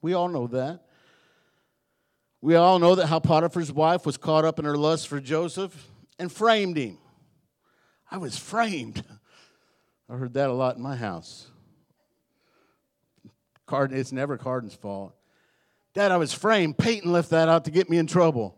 We 0.02 0.12
all 0.12 0.28
know 0.28 0.46
that. 0.48 0.82
We 2.42 2.54
all 2.54 2.78
know 2.78 2.94
that 2.94 3.06
how 3.06 3.20
Potiphar's 3.20 3.72
wife 3.72 4.06
was 4.06 4.16
caught 4.16 4.44
up 4.44 4.58
in 4.58 4.64
her 4.64 4.76
lust 4.76 5.08
for 5.08 5.20
Joseph 5.20 5.88
and 6.18 6.30
framed 6.30 6.76
him. 6.76 6.98
I 8.10 8.18
was 8.18 8.36
framed. 8.36 9.04
I 10.08 10.16
heard 10.16 10.34
that 10.34 10.50
a 10.50 10.52
lot 10.52 10.76
in 10.76 10.82
my 10.82 10.96
house. 10.96 11.46
Card, 13.66 13.92
it's 13.92 14.10
never 14.10 14.36
Carden's 14.36 14.74
fault. 14.74 15.14
Dad, 15.94 16.10
I 16.10 16.16
was 16.16 16.32
framed. 16.32 16.76
Peyton 16.76 17.12
left 17.12 17.30
that 17.30 17.48
out 17.48 17.64
to 17.66 17.70
get 17.70 17.88
me 17.88 17.98
in 17.98 18.06
trouble. 18.06 18.56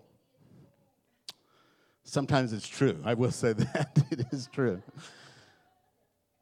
Sometimes 2.04 2.52
it's 2.52 2.66
true. 2.66 2.98
I 3.04 3.14
will 3.14 3.30
say 3.30 3.52
that. 3.54 4.04
it 4.10 4.26
is 4.32 4.48
true. 4.52 4.82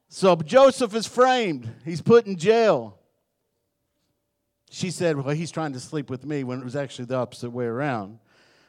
So 0.09 0.35
Joseph 0.37 0.95
is 0.95 1.07
framed, 1.07 1.73
he's 1.85 2.03
put 2.03 2.27
in 2.27 2.37
jail. 2.37 2.97
She 4.73 4.93
said, 4.93 5.17
Well, 5.17 5.35
he's 5.35 5.51
trying 5.51 5.73
to 5.73 5.81
sleep 5.81 6.11
with 6.11 6.25
me 6.25 6.45
when 6.45 6.61
it 6.61 6.65
was 6.65 6.77
actually 6.77 7.07
the 7.07 7.17
opposite 7.17 7.51
way 7.51 7.65
around. 7.65 8.19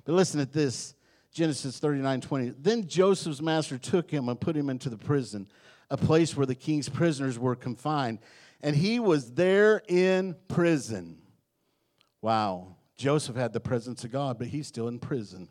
But 0.04 0.14
listen 0.14 0.40
at 0.40 0.52
this 0.52 0.96
Genesis 1.32 1.80
39 1.80 2.22
20. 2.22 2.54
Then 2.60 2.88
Joseph's 2.88 3.42
master 3.42 3.78
took 3.78 4.12
him 4.12 4.30
and 4.30 4.40
put 4.40 4.56
him 4.56 4.70
into 4.70 4.90
the 4.90 4.98
prison, 4.98 5.48
a 5.90 5.98
place 5.98 6.36
where 6.36 6.46
the 6.46 6.56
king's 6.56 6.90
prisoners 6.90 7.40
were 7.40 7.56
confined. 7.56 8.20
And 8.62 8.76
he 8.76 9.00
was 9.00 9.32
there 9.34 9.82
in 9.88 10.36
prison. 10.48 11.18
Wow. 12.22 12.76
Joseph 12.96 13.36
had 13.36 13.54
the 13.54 13.60
presence 13.60 14.04
of 14.04 14.12
God, 14.12 14.38
but 14.38 14.48
he's 14.48 14.68
still 14.68 14.88
in 14.88 15.00
prison. 15.00 15.48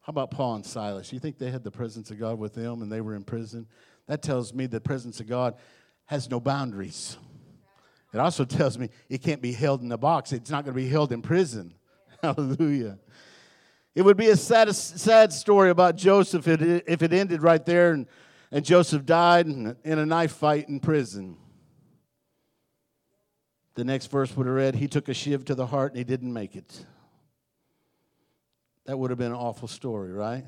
How 0.00 0.12
about 0.12 0.30
Paul 0.30 0.54
and 0.54 0.64
Silas? 0.64 1.12
You 1.12 1.18
think 1.18 1.36
they 1.36 1.50
had 1.50 1.64
the 1.64 1.70
presence 1.70 2.10
of 2.10 2.18
God 2.18 2.38
with 2.38 2.54
them 2.54 2.80
and 2.80 2.90
they 2.90 3.00
were 3.00 3.16
in 3.16 3.24
prison? 3.24 3.66
That 4.06 4.22
tells 4.22 4.54
me 4.54 4.66
the 4.66 4.80
presence 4.80 5.18
of 5.18 5.26
God 5.26 5.56
has 6.06 6.30
no 6.30 6.38
boundaries. 6.38 7.18
It 8.14 8.18
also 8.18 8.44
tells 8.44 8.78
me 8.78 8.88
it 9.10 9.18
can't 9.18 9.42
be 9.42 9.52
held 9.52 9.82
in 9.82 9.90
a 9.90 9.98
box, 9.98 10.32
it's 10.32 10.48
not 10.48 10.64
going 10.64 10.74
to 10.74 10.80
be 10.80 10.88
held 10.88 11.12
in 11.12 11.22
prison. 11.22 11.74
Hallelujah. 12.22 12.98
It 13.96 14.04
would 14.04 14.18
be 14.18 14.28
a 14.28 14.36
sad, 14.36 14.76
sad 14.76 15.32
story 15.32 15.70
about 15.70 15.96
Joseph 15.96 16.46
if 16.46 17.02
it, 17.02 17.12
ended 17.14 17.42
right 17.42 17.64
there 17.64 17.92
and, 17.92 18.06
and 18.52 18.62
Joseph 18.62 19.06
died 19.06 19.46
in, 19.46 19.74
a 19.84 20.04
knife 20.04 20.32
fight 20.32 20.68
in 20.68 20.80
prison. 20.80 21.38
The 23.74 23.84
next 23.84 24.08
verse 24.08 24.36
would 24.36 24.46
have 24.46 24.54
read, 24.54 24.74
He 24.74 24.86
took 24.86 25.08
a 25.08 25.14
shiv 25.14 25.46
to 25.46 25.54
the 25.54 25.64
heart 25.64 25.92
and 25.92 25.98
he 25.98 26.04
didn't 26.04 26.30
make 26.30 26.56
it. 26.56 26.84
That 28.84 28.98
would 28.98 29.10
have 29.10 29.18
been 29.18 29.32
an 29.32 29.38
awful 29.38 29.66
story, 29.66 30.12
right? 30.12 30.44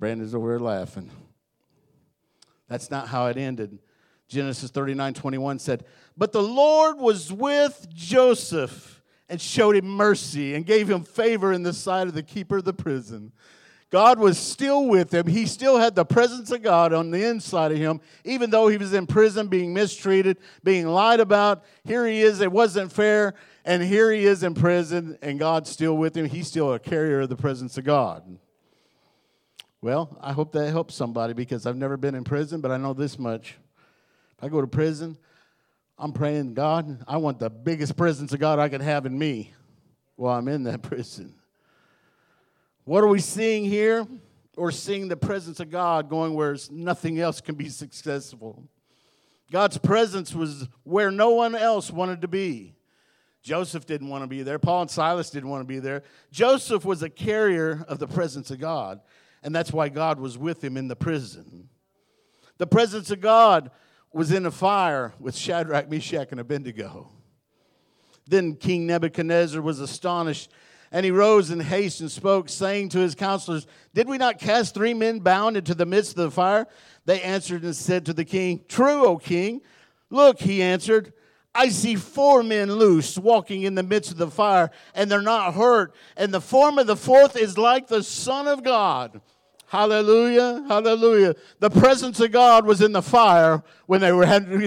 Brandon's 0.00 0.34
over 0.34 0.48
there 0.48 0.58
laughing. 0.58 1.12
That's 2.68 2.90
not 2.90 3.06
how 3.06 3.26
it 3.28 3.36
ended. 3.36 3.78
Genesis 4.26 4.72
39 4.72 5.14
21 5.14 5.60
said, 5.60 5.84
But 6.16 6.32
the 6.32 6.42
Lord 6.42 6.98
was 6.98 7.32
with 7.32 7.86
Joseph 7.94 9.00
and 9.28 9.40
showed 9.40 9.76
him 9.76 9.86
mercy 9.86 10.54
and 10.54 10.66
gave 10.66 10.88
him 10.90 11.02
favor 11.02 11.52
in 11.52 11.62
the 11.62 11.72
sight 11.72 12.06
of 12.06 12.14
the 12.14 12.22
keeper 12.22 12.58
of 12.58 12.64
the 12.64 12.72
prison. 12.72 13.32
God 13.90 14.18
was 14.18 14.38
still 14.38 14.86
with 14.86 15.14
him. 15.14 15.26
He 15.28 15.46
still 15.46 15.78
had 15.78 15.94
the 15.94 16.04
presence 16.04 16.50
of 16.50 16.62
God 16.62 16.92
on 16.92 17.12
the 17.12 17.24
inside 17.24 17.70
of 17.70 17.78
him, 17.78 18.00
even 18.24 18.50
though 18.50 18.66
he 18.66 18.76
was 18.76 18.92
in 18.92 19.06
prison, 19.06 19.46
being 19.46 19.72
mistreated, 19.72 20.38
being 20.64 20.88
lied 20.88 21.20
about. 21.20 21.64
Here 21.84 22.04
he 22.04 22.20
is, 22.20 22.40
it 22.40 22.50
wasn't 22.50 22.92
fair. 22.92 23.34
And 23.64 23.82
here 23.82 24.10
he 24.10 24.26
is 24.26 24.42
in 24.42 24.54
prison, 24.54 25.16
and 25.22 25.38
God's 25.38 25.70
still 25.70 25.96
with 25.96 26.16
him. 26.16 26.26
He's 26.26 26.48
still 26.48 26.72
a 26.72 26.78
carrier 26.78 27.20
of 27.20 27.28
the 27.28 27.36
presence 27.36 27.78
of 27.78 27.84
God. 27.84 28.38
Well, 29.80 30.18
I 30.20 30.32
hope 30.32 30.52
that 30.52 30.70
helps 30.70 30.94
somebody 30.94 31.32
because 31.32 31.64
I've 31.64 31.76
never 31.76 31.96
been 31.96 32.14
in 32.14 32.24
prison, 32.24 32.60
but 32.60 32.70
I 32.70 32.78
know 32.78 32.94
this 32.94 33.18
much. 33.18 33.58
If 34.36 34.42
I 34.42 34.48
go 34.48 34.60
to 34.60 34.66
prison, 34.66 35.16
I'm 35.98 36.12
praying, 36.12 36.54
God, 36.54 37.04
I 37.06 37.18
want 37.18 37.38
the 37.38 37.50
biggest 37.50 37.96
presence 37.96 38.32
of 38.32 38.40
God 38.40 38.58
I 38.58 38.68
can 38.68 38.80
have 38.80 39.06
in 39.06 39.16
me 39.16 39.52
while 40.16 40.36
I'm 40.36 40.48
in 40.48 40.64
that 40.64 40.82
prison. 40.82 41.34
What 42.84 43.04
are 43.04 43.08
we 43.08 43.20
seeing 43.20 43.64
here? 43.64 44.06
Or 44.56 44.70
seeing 44.70 45.08
the 45.08 45.16
presence 45.16 45.58
of 45.58 45.70
God 45.70 46.08
going 46.08 46.34
where 46.34 46.56
nothing 46.70 47.18
else 47.18 47.40
can 47.40 47.56
be 47.56 47.68
successful. 47.70 48.68
God's 49.50 49.78
presence 49.78 50.34
was 50.34 50.68
where 50.84 51.10
no 51.10 51.30
one 51.30 51.54
else 51.54 51.90
wanted 51.90 52.22
to 52.22 52.28
be. 52.28 52.74
Joseph 53.42 53.84
didn't 53.84 54.08
want 54.08 54.22
to 54.22 54.28
be 54.28 54.42
there. 54.42 54.58
Paul 54.58 54.82
and 54.82 54.90
Silas 54.90 55.30
didn't 55.30 55.50
want 55.50 55.60
to 55.60 55.66
be 55.66 55.78
there. 55.78 56.02
Joseph 56.32 56.84
was 56.84 57.02
a 57.02 57.10
carrier 57.10 57.84
of 57.88 57.98
the 57.98 58.06
presence 58.06 58.50
of 58.50 58.58
God, 58.58 59.00
and 59.42 59.54
that's 59.54 59.72
why 59.72 59.90
God 59.90 60.18
was 60.18 60.38
with 60.38 60.64
him 60.64 60.76
in 60.76 60.88
the 60.88 60.96
prison. 60.96 61.68
The 62.56 62.66
presence 62.66 63.10
of 63.10 63.20
God 63.20 63.70
was 64.14 64.32
in 64.32 64.46
a 64.46 64.50
fire 64.50 65.12
with 65.18 65.36
Shadrach, 65.36 65.90
Meshach, 65.90 66.28
and 66.30 66.40
Abednego. 66.40 67.10
Then 68.26 68.54
King 68.54 68.86
Nebuchadnezzar 68.86 69.60
was 69.60 69.80
astonished 69.80 70.50
and 70.94 71.04
he 71.04 71.10
rose 71.10 71.50
in 71.50 71.58
haste 71.58 72.00
and 72.00 72.10
spoke, 72.10 72.48
saying 72.48 72.90
to 72.90 73.00
his 73.00 73.16
counselors, 73.16 73.66
Did 73.94 74.08
we 74.08 74.16
not 74.16 74.38
cast 74.38 74.74
three 74.74 74.94
men 74.94 75.18
bound 75.18 75.56
into 75.56 75.74
the 75.74 75.84
midst 75.84 76.12
of 76.12 76.22
the 76.22 76.30
fire? 76.30 76.68
They 77.04 77.20
answered 77.20 77.64
and 77.64 77.74
said 77.74 78.06
to 78.06 78.12
the 78.12 78.24
king, 78.24 78.64
True, 78.68 79.04
O 79.04 79.18
king. 79.18 79.60
Look, 80.08 80.38
he 80.40 80.62
answered, 80.62 81.12
I 81.52 81.70
see 81.70 81.96
four 81.96 82.44
men 82.44 82.72
loose 82.72 83.18
walking 83.18 83.62
in 83.62 83.74
the 83.74 83.82
midst 83.82 84.12
of 84.12 84.18
the 84.18 84.30
fire, 84.30 84.70
and 84.94 85.10
they're 85.10 85.20
not 85.20 85.54
hurt. 85.54 85.96
And 86.16 86.32
the 86.32 86.40
form 86.40 86.78
of 86.78 86.86
the 86.86 86.96
fourth 86.96 87.36
is 87.36 87.58
like 87.58 87.88
the 87.88 88.04
Son 88.04 88.46
of 88.46 88.62
God. 88.62 89.20
Hallelujah, 89.74 90.64
hallelujah. 90.68 91.34
The 91.58 91.68
presence 91.68 92.20
of 92.20 92.30
God 92.30 92.64
was 92.64 92.80
in 92.80 92.92
the 92.92 93.02
fire 93.02 93.60
when 93.86 94.00
they 94.00 94.12
were, 94.12 94.24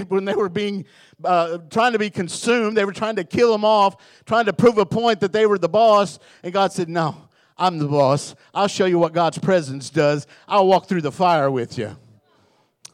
when 0.09 0.25
they 0.25 0.35
were 0.35 0.49
being 0.49 0.83
uh, 1.23 1.59
trying 1.69 1.93
to 1.93 1.97
be 1.97 2.09
consumed. 2.09 2.75
They 2.75 2.83
were 2.83 2.91
trying 2.91 3.15
to 3.15 3.23
kill 3.23 3.53
them 3.53 3.63
off, 3.63 3.95
trying 4.25 4.47
to 4.47 4.53
prove 4.53 4.77
a 4.77 4.85
point 4.85 5.21
that 5.21 5.31
they 5.31 5.45
were 5.45 5.57
the 5.57 5.69
boss. 5.69 6.19
And 6.43 6.51
God 6.51 6.73
said, 6.73 6.89
No, 6.89 7.15
I'm 7.57 7.77
the 7.77 7.87
boss. 7.87 8.35
I'll 8.53 8.67
show 8.67 8.83
you 8.83 8.99
what 8.99 9.13
God's 9.13 9.37
presence 9.37 9.89
does. 9.89 10.27
I'll 10.45 10.67
walk 10.67 10.89
through 10.89 11.03
the 11.03 11.11
fire 11.13 11.49
with 11.49 11.77
you. 11.77 11.95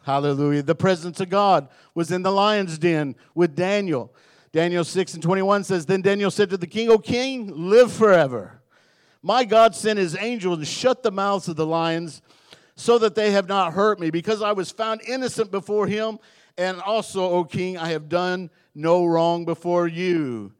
Hallelujah. 0.03 0.61
The 0.61 0.75
presence 0.75 1.19
of 1.19 1.31
God 1.31 1.67
was 1.95 2.11
in 2.11 2.21
the 2.21 2.31
lion's 2.31 2.77
den 2.77 3.15
with 3.33 3.55
Daniel. 3.55 4.13
Daniel 4.51 4.83
6 4.83 5.15
and 5.15 5.23
21 5.23 5.63
says, 5.63 5.87
Then 5.87 6.03
Daniel 6.03 6.29
said 6.29 6.51
to 6.51 6.57
the 6.57 6.67
king, 6.67 6.89
O 6.89 6.99
king, 6.99 7.51
live 7.71 7.91
forever. 7.91 8.61
My 9.23 9.45
God 9.45 9.73
sent 9.73 9.97
his 9.97 10.17
angel 10.17 10.53
and 10.53 10.67
shut 10.67 11.01
the 11.01 11.11
mouths 11.11 11.47
of 11.47 11.55
the 11.55 11.65
lions 11.65 12.21
so 12.75 12.97
that 12.99 13.15
they 13.15 13.31
have 13.31 13.47
not 13.47 13.73
hurt 13.73 13.99
me, 13.99 14.09
because 14.09 14.41
I 14.41 14.51
was 14.51 14.69
found 14.69 15.01
innocent 15.07 15.49
before 15.49 15.87
him 15.87 16.19
and 16.57 16.81
also, 16.81 17.23
O 17.29 17.43
king, 17.43 17.77
I 17.77 17.89
have 17.89 18.09
done 18.09 18.49
no 18.75 19.05
wrong 19.05 19.45
before 19.45 19.87
you. 19.87 20.51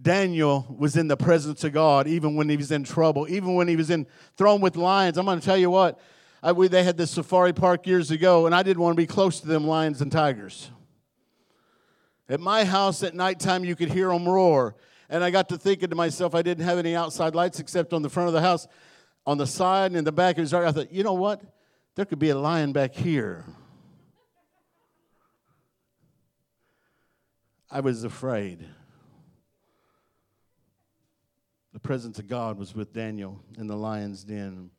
Daniel 0.00 0.74
was 0.78 0.96
in 0.96 1.08
the 1.08 1.16
presence 1.16 1.64
of 1.64 1.72
God 1.72 2.06
even 2.06 2.34
when 2.34 2.48
he 2.48 2.56
was 2.56 2.70
in 2.70 2.84
trouble, 2.84 3.26
even 3.28 3.54
when 3.54 3.68
he 3.68 3.76
was 3.76 3.90
in 3.90 4.06
thrown 4.36 4.60
with 4.60 4.76
lions. 4.76 5.18
I'm 5.18 5.26
going 5.26 5.38
to 5.38 5.44
tell 5.44 5.56
you 5.56 5.70
what, 5.70 6.00
I, 6.42 6.52
we, 6.52 6.68
they 6.68 6.84
had 6.84 6.96
this 6.96 7.10
safari 7.10 7.52
park 7.52 7.86
years 7.86 8.10
ago, 8.10 8.46
and 8.46 8.54
I 8.54 8.62
didn't 8.62 8.82
want 8.82 8.94
to 8.94 9.02
be 9.02 9.06
close 9.06 9.40
to 9.40 9.46
them 9.46 9.66
lions 9.66 10.00
and 10.00 10.10
tigers. 10.10 10.70
At 12.28 12.40
my 12.40 12.64
house 12.64 13.02
at 13.02 13.14
nighttime, 13.14 13.64
you 13.64 13.74
could 13.74 13.90
hear 13.90 14.08
them 14.08 14.28
roar. 14.28 14.76
And 15.08 15.24
I 15.24 15.30
got 15.30 15.48
to 15.48 15.58
thinking 15.58 15.90
to 15.90 15.96
myself, 15.96 16.34
I 16.34 16.42
didn't 16.42 16.64
have 16.64 16.78
any 16.78 16.94
outside 16.94 17.34
lights 17.34 17.60
except 17.60 17.92
on 17.92 18.02
the 18.02 18.10
front 18.10 18.28
of 18.28 18.34
the 18.34 18.42
house. 18.42 18.66
On 19.26 19.38
the 19.38 19.46
side 19.46 19.86
and 19.86 19.96
in 19.96 20.04
the 20.04 20.12
back, 20.12 20.38
it 20.38 20.42
was 20.42 20.50
dark. 20.50 20.66
I 20.66 20.72
thought, 20.72 20.92
you 20.92 21.02
know 21.02 21.14
what? 21.14 21.42
There 21.94 22.04
could 22.04 22.18
be 22.18 22.30
a 22.30 22.38
lion 22.38 22.72
back 22.72 22.94
here. 22.94 23.44
I 27.70 27.80
was 27.80 28.04
afraid. 28.04 28.64
The 31.72 31.80
presence 31.80 32.18
of 32.18 32.26
God 32.26 32.58
was 32.58 32.74
with 32.74 32.92
Daniel 32.92 33.42
in 33.58 33.66
the 33.66 33.76
lion's 33.76 34.24
den. 34.24 34.70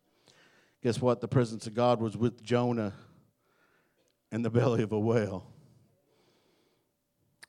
Guess 0.81 1.01
what? 1.01 1.21
The 1.21 1.27
presence 1.27 1.67
of 1.67 1.73
God 1.73 2.01
was 2.01 2.17
with 2.17 2.41
Jonah 2.43 2.93
in 4.31 4.41
the 4.41 4.49
belly 4.49 4.83
of 4.83 4.91
a 4.91 4.99
whale. 4.99 5.45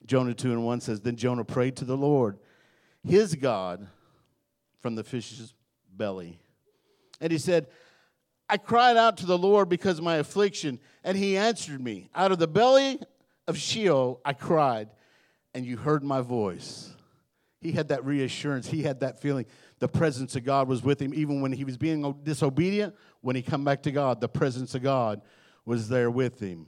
Jonah 0.04 0.34
2 0.34 0.52
and 0.52 0.64
1 0.64 0.80
says, 0.80 1.00
Then 1.00 1.16
Jonah 1.16 1.44
prayed 1.44 1.76
to 1.76 1.84
the 1.84 1.96
Lord, 1.96 2.38
his 3.06 3.34
God, 3.34 3.86
from 4.80 4.94
the 4.94 5.04
fish's 5.04 5.54
belly. 5.92 6.38
And 7.20 7.30
he 7.30 7.38
said, 7.38 7.66
I 8.48 8.56
cried 8.56 8.96
out 8.96 9.18
to 9.18 9.26
the 9.26 9.38
Lord 9.38 9.68
because 9.68 9.98
of 9.98 10.04
my 10.04 10.16
affliction, 10.16 10.80
and 11.04 11.16
he 11.16 11.36
answered 11.36 11.80
me. 11.80 12.08
Out 12.14 12.32
of 12.32 12.38
the 12.38 12.48
belly 12.48 12.98
of 13.46 13.56
Sheol 13.56 14.20
I 14.24 14.32
cried, 14.32 14.88
and 15.54 15.64
you 15.64 15.76
heard 15.76 16.02
my 16.02 16.20
voice. 16.20 16.92
He 17.60 17.72
had 17.72 17.88
that 17.88 18.04
reassurance. 18.04 18.66
He 18.66 18.82
had 18.82 19.00
that 19.00 19.20
feeling. 19.20 19.44
The 19.80 19.88
presence 19.88 20.34
of 20.34 20.44
God 20.44 20.66
was 20.66 20.82
with 20.82 21.00
him 21.00 21.12
even 21.14 21.42
when 21.42 21.52
he 21.52 21.64
was 21.64 21.76
being 21.76 22.14
disobedient. 22.22 22.94
When 23.20 23.36
he 23.36 23.42
come 23.42 23.64
back 23.64 23.82
to 23.82 23.92
God, 23.92 24.20
the 24.20 24.28
presence 24.28 24.74
of 24.74 24.82
God 24.82 25.20
was 25.66 25.88
there 25.88 26.10
with 26.10 26.40
him. 26.40 26.66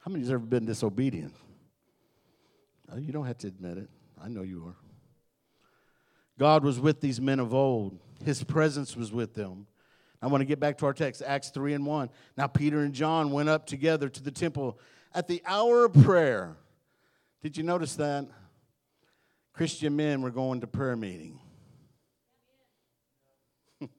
How 0.00 0.10
many 0.10 0.22
has 0.22 0.30
ever 0.30 0.46
been 0.46 0.64
disobedient? 0.64 1.34
Oh, 2.92 2.98
you 2.98 3.12
don't 3.12 3.26
have 3.26 3.38
to 3.38 3.48
admit 3.48 3.78
it. 3.78 3.88
I 4.22 4.28
know 4.28 4.42
you 4.42 4.64
are. 4.66 4.76
God 6.40 6.64
was 6.64 6.80
with 6.80 7.02
these 7.02 7.20
men 7.20 7.38
of 7.38 7.52
old. 7.52 8.00
His 8.24 8.42
presence 8.42 8.96
was 8.96 9.12
with 9.12 9.34
them. 9.34 9.66
I 10.22 10.26
want 10.28 10.40
to 10.40 10.46
get 10.46 10.58
back 10.58 10.78
to 10.78 10.86
our 10.86 10.94
text, 10.94 11.22
Acts 11.26 11.50
3 11.50 11.74
and 11.74 11.84
1. 11.84 12.08
Now, 12.38 12.46
Peter 12.46 12.80
and 12.80 12.94
John 12.94 13.30
went 13.30 13.50
up 13.50 13.66
together 13.66 14.08
to 14.08 14.22
the 14.22 14.30
temple 14.30 14.78
at 15.12 15.28
the 15.28 15.42
hour 15.44 15.84
of 15.84 15.92
prayer. 15.92 16.56
Did 17.42 17.58
you 17.58 17.62
notice 17.62 17.94
that? 17.96 18.26
Christian 19.52 19.94
men 19.96 20.22
were 20.22 20.30
going 20.30 20.62
to 20.62 20.66
prayer 20.66 20.96
meeting. 20.96 21.40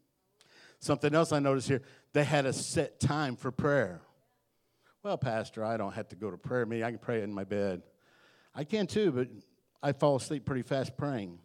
Something 0.80 1.14
else 1.14 1.32
I 1.32 1.38
noticed 1.38 1.68
here, 1.68 1.84
they 2.12 2.24
had 2.24 2.48
a 2.48 2.54
set 2.54 3.00
time 3.00 3.36
for 3.36 3.52
prayer. 3.52 4.02
Well, 5.04 5.20
Pastor, 5.20 5.64
I 5.64 5.78
don't 5.78 5.94
have 5.94 6.08
to 6.08 6.16
go 6.16 6.32
to 6.32 6.38
prayer 6.40 6.66
meeting. 6.66 6.86
I 6.86 6.90
can 6.90 6.98
pray 6.98 7.22
in 7.22 7.32
my 7.32 7.44
bed. 7.44 7.84
I 8.56 8.64
can 8.64 8.88
too, 8.88 9.12
but 9.12 9.28
I 9.84 9.92
fall 9.92 10.16
asleep 10.16 10.44
pretty 10.44 10.64
fast 10.64 10.98
praying. 10.98 11.38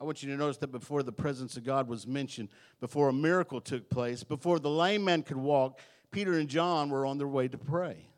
I 0.00 0.04
want 0.04 0.22
you 0.22 0.30
to 0.30 0.36
notice 0.36 0.56
that 0.58 0.72
before 0.72 1.02
the 1.02 1.12
presence 1.12 1.58
of 1.58 1.64
God 1.64 1.86
was 1.86 2.06
mentioned, 2.06 2.48
before 2.80 3.10
a 3.10 3.12
miracle 3.12 3.60
took 3.60 3.90
place, 3.90 4.24
before 4.24 4.58
the 4.58 4.70
lame 4.70 5.04
man 5.04 5.22
could 5.22 5.36
walk, 5.36 5.78
Peter 6.10 6.38
and 6.38 6.48
John 6.48 6.88
were 6.88 7.04
on 7.04 7.18
their 7.18 7.28
way 7.28 7.48
to 7.48 7.58
pray. 7.58 8.08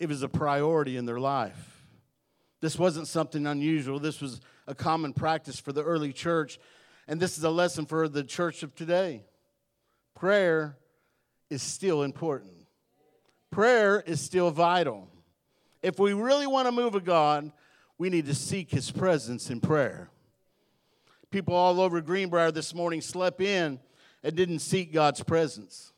It 0.00 0.08
was 0.08 0.22
a 0.22 0.28
priority 0.28 0.96
in 0.96 1.06
their 1.06 1.20
life. 1.20 1.86
This 2.60 2.76
wasn't 2.76 3.06
something 3.06 3.46
unusual. 3.46 4.00
This 4.00 4.20
was 4.20 4.40
a 4.66 4.74
common 4.74 5.12
practice 5.12 5.60
for 5.60 5.72
the 5.72 5.84
early 5.84 6.12
church. 6.12 6.58
And 7.06 7.20
this 7.20 7.38
is 7.38 7.44
a 7.44 7.50
lesson 7.50 7.86
for 7.86 8.08
the 8.08 8.24
church 8.24 8.64
of 8.64 8.74
today. 8.74 9.22
Prayer 10.14 10.76
is 11.50 11.62
still 11.62 12.02
important, 12.02 12.66
prayer 13.52 14.00
is 14.00 14.20
still 14.20 14.50
vital. 14.50 15.08
If 15.82 16.00
we 16.00 16.14
really 16.14 16.46
want 16.46 16.66
to 16.66 16.72
move 16.72 16.94
a 16.94 17.00
God, 17.00 17.52
we 17.98 18.08
need 18.08 18.26
to 18.26 18.34
seek 18.34 18.70
His 18.70 18.90
presence 18.90 19.50
in 19.50 19.60
prayer. 19.60 20.10
People 21.34 21.56
all 21.56 21.80
over 21.80 22.00
Greenbrier 22.00 22.52
this 22.52 22.72
morning 22.72 23.00
slept 23.00 23.40
in 23.40 23.80
and 24.22 24.36
didn't 24.36 24.60
seek 24.60 24.92
God's 24.92 25.20
presence. 25.20 25.92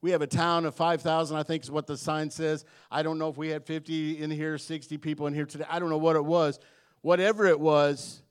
We 0.00 0.12
have 0.12 0.22
a 0.22 0.26
town 0.28 0.66
of 0.66 0.76
5,000, 0.76 1.36
I 1.36 1.42
think 1.42 1.64
is 1.64 1.70
what 1.72 1.88
the 1.88 1.96
sign 1.96 2.30
says. 2.30 2.64
I 2.92 3.02
don't 3.02 3.18
know 3.18 3.28
if 3.28 3.36
we 3.36 3.48
had 3.48 3.64
50 3.64 4.22
in 4.22 4.30
here, 4.30 4.56
60 4.56 4.98
people 4.98 5.26
in 5.26 5.34
here 5.34 5.46
today. 5.46 5.64
I 5.68 5.80
don't 5.80 5.90
know 5.90 5.98
what 5.98 6.14
it 6.14 6.24
was. 6.24 6.60
Whatever 7.00 7.44
it 7.46 7.58
was, 7.58 8.22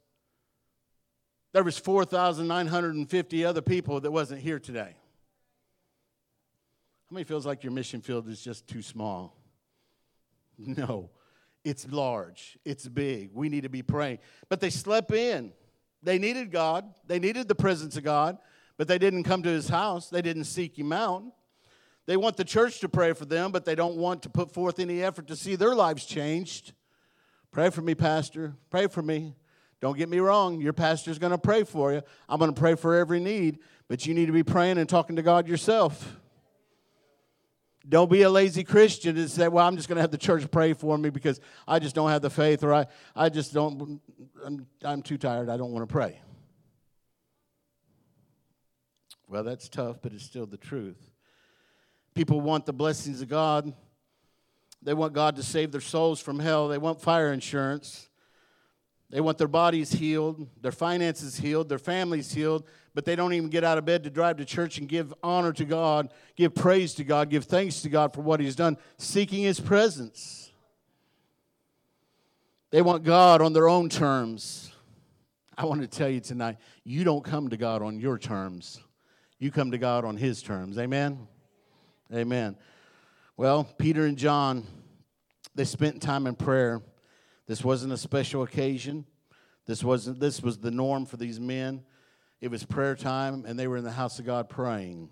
there 1.51 1.65
was 1.65 1.77
4,950 1.77 3.43
other 3.43 3.61
people 3.61 3.99
that 3.99 4.11
wasn't 4.11 4.39
here 4.39 4.57
today. 4.57 4.95
How 7.09 7.13
many 7.13 7.25
feels 7.25 7.45
like 7.45 7.61
your 7.61 7.73
mission 7.73 7.99
field 7.99 8.29
is 8.29 8.41
just 8.41 8.67
too 8.67 8.81
small? 8.81 9.35
No. 10.57 11.09
It's 11.65 11.91
large. 11.91 12.57
It's 12.63 12.87
big. 12.87 13.31
We 13.33 13.49
need 13.49 13.63
to 13.63 13.69
be 13.69 13.81
praying. 13.81 14.19
But 14.47 14.61
they 14.61 14.69
slept 14.69 15.11
in. 15.11 15.51
They 16.03 16.19
needed 16.19 16.51
God. 16.51 16.85
They 17.07 17.19
needed 17.19 17.47
the 17.47 17.55
presence 17.55 17.97
of 17.97 18.03
God, 18.03 18.37
but 18.77 18.87
they 18.87 18.99
didn't 18.99 19.23
come 19.23 19.41
to 19.43 19.49
his 19.49 19.67
house. 19.67 20.07
They 20.07 20.21
didn't 20.21 20.43
seek 20.43 20.77
him 20.77 20.93
out. 20.93 21.23
They 22.05 22.17
want 22.17 22.37
the 22.37 22.43
church 22.45 22.79
to 22.81 22.89
pray 22.89 23.13
for 23.13 23.25
them, 23.25 23.51
but 23.51 23.65
they 23.65 23.73
don't 23.73 23.97
want 23.97 24.21
to 24.23 24.29
put 24.29 24.53
forth 24.53 24.79
any 24.79 25.01
effort 25.01 25.25
to 25.27 25.35
see 25.35 25.55
their 25.55 25.73
lives 25.73 26.05
changed. 26.05 26.73
Pray 27.51 27.71
for 27.71 27.81
me, 27.81 27.95
Pastor. 27.95 28.53
Pray 28.69 28.85
for 28.85 29.01
me. 29.01 29.35
Don't 29.81 29.97
get 29.97 30.07
me 30.07 30.19
wrong, 30.19 30.61
your 30.61 30.73
pastor's 30.73 31.19
going 31.19 31.31
to 31.31 31.37
pray 31.37 31.63
for 31.63 31.93
you. 31.93 32.01
I'm 32.29 32.39
going 32.39 32.53
to 32.53 32.59
pray 32.59 32.75
for 32.75 32.95
every 32.95 33.19
need, 33.19 33.59
but 33.87 34.05
you 34.05 34.13
need 34.13 34.27
to 34.27 34.31
be 34.31 34.43
praying 34.43 34.77
and 34.77 34.87
talking 34.87 35.15
to 35.15 35.21
God 35.21 35.47
yourself. 35.47 36.19
Don't 37.87 38.09
be 38.09 38.23
a 38.23 38.29
lazy 38.29 38.63
Christian 38.63 39.15
and 39.17 39.29
say, 39.29 39.47
well, 39.47 39.65
I'm 39.67 39.75
just 39.75 39.87
going 39.87 39.97
to 39.97 40.01
have 40.01 40.11
the 40.11 40.17
church 40.17 40.49
pray 40.49 40.73
for 40.73 40.97
me 40.97 41.09
because 41.09 41.39
I 41.67 41.77
just 41.79 41.93
don't 41.93 42.09
have 42.09 42.21
the 42.21 42.29
faith 42.29 42.63
or 42.63 42.73
I, 42.73 42.87
I 43.15 43.29
just 43.29 43.53
don't, 43.53 44.01
I'm, 44.43 44.65
I'm 44.83 45.01
too 45.03 45.17
tired. 45.17 45.49
I 45.49 45.57
don't 45.57 45.71
want 45.71 45.87
to 45.87 45.91
pray. 45.91 46.19
Well, 49.27 49.43
that's 49.43 49.69
tough, 49.69 49.97
but 50.01 50.13
it's 50.13 50.23
still 50.23 50.45
the 50.45 50.57
truth. 50.57 51.11
People 52.15 52.41
want 52.41 52.65
the 52.65 52.73
blessings 52.73 53.21
of 53.21 53.29
God. 53.29 53.73
They 54.81 54.93
want 54.93 55.13
God 55.13 55.35
to 55.35 55.43
save 55.43 55.71
their 55.71 55.81
souls 55.81 56.19
from 56.19 56.39
hell. 56.39 56.67
They 56.67 56.77
want 56.77 57.01
fire 57.01 57.33
insurance. 57.33 58.07
They 59.09 59.21
want 59.21 59.37
their 59.37 59.47
bodies 59.47 59.91
healed, 59.91 60.47
their 60.61 60.71
finances 60.71 61.37
healed, 61.37 61.69
their 61.69 61.79
families 61.79 62.33
healed, 62.33 62.65
but 62.93 63.05
they 63.05 63.15
don't 63.15 63.33
even 63.33 63.49
get 63.49 63.63
out 63.63 63.77
of 63.77 63.85
bed 63.85 64.03
to 64.03 64.09
drive 64.09 64.37
to 64.37 64.45
church 64.45 64.77
and 64.77 64.89
give 64.89 65.13
honor 65.21 65.53
to 65.53 65.65
God, 65.65 66.11
give 66.35 66.55
praise 66.55 66.95
to 66.95 67.03
God, 67.03 67.29
give 67.29 67.45
thanks 67.45 67.81
to 67.83 67.89
God 67.89 68.13
for 68.13 68.21
what 68.21 68.39
He's 68.39 68.55
done, 68.55 68.77
seeking 68.97 69.43
His 69.43 69.59
presence. 69.59 70.51
They 72.71 72.81
want 72.81 73.03
God 73.03 73.41
on 73.41 73.53
their 73.53 73.69
own 73.69 73.89
terms. 73.89 74.71
I 75.57 75.65
want 75.65 75.81
to 75.81 75.87
tell 75.87 76.09
you 76.09 76.19
tonight 76.19 76.57
you 76.83 77.03
don't 77.03 77.23
come 77.23 77.49
to 77.49 77.57
God 77.57 77.81
on 77.81 77.99
your 77.99 78.17
terms, 78.17 78.81
you 79.39 79.51
come 79.51 79.71
to 79.71 79.77
God 79.77 80.03
on 80.03 80.17
His 80.17 80.41
terms. 80.41 80.79
Amen? 80.79 81.27
Amen. 82.13 82.57
Well, 83.37 83.65
Peter 83.77 84.05
and 84.05 84.17
John, 84.17 84.65
they 85.53 85.65
spent 85.65 86.01
time 86.01 86.27
in 86.27 86.35
prayer. 86.35 86.81
This 87.47 87.63
wasn't 87.63 87.93
a 87.93 87.97
special 87.97 88.43
occasion. 88.43 89.05
This 89.65 89.83
wasn't 89.83 90.19
this 90.19 90.41
was 90.41 90.57
the 90.57 90.71
norm 90.71 91.05
for 91.05 91.17
these 91.17 91.39
men. 91.39 91.83
It 92.41 92.49
was 92.49 92.63
prayer 92.63 92.95
time 92.95 93.45
and 93.47 93.57
they 93.57 93.67
were 93.67 93.77
in 93.77 93.83
the 93.83 93.91
house 93.91 94.19
of 94.19 94.25
God 94.25 94.49
praying. 94.49 95.09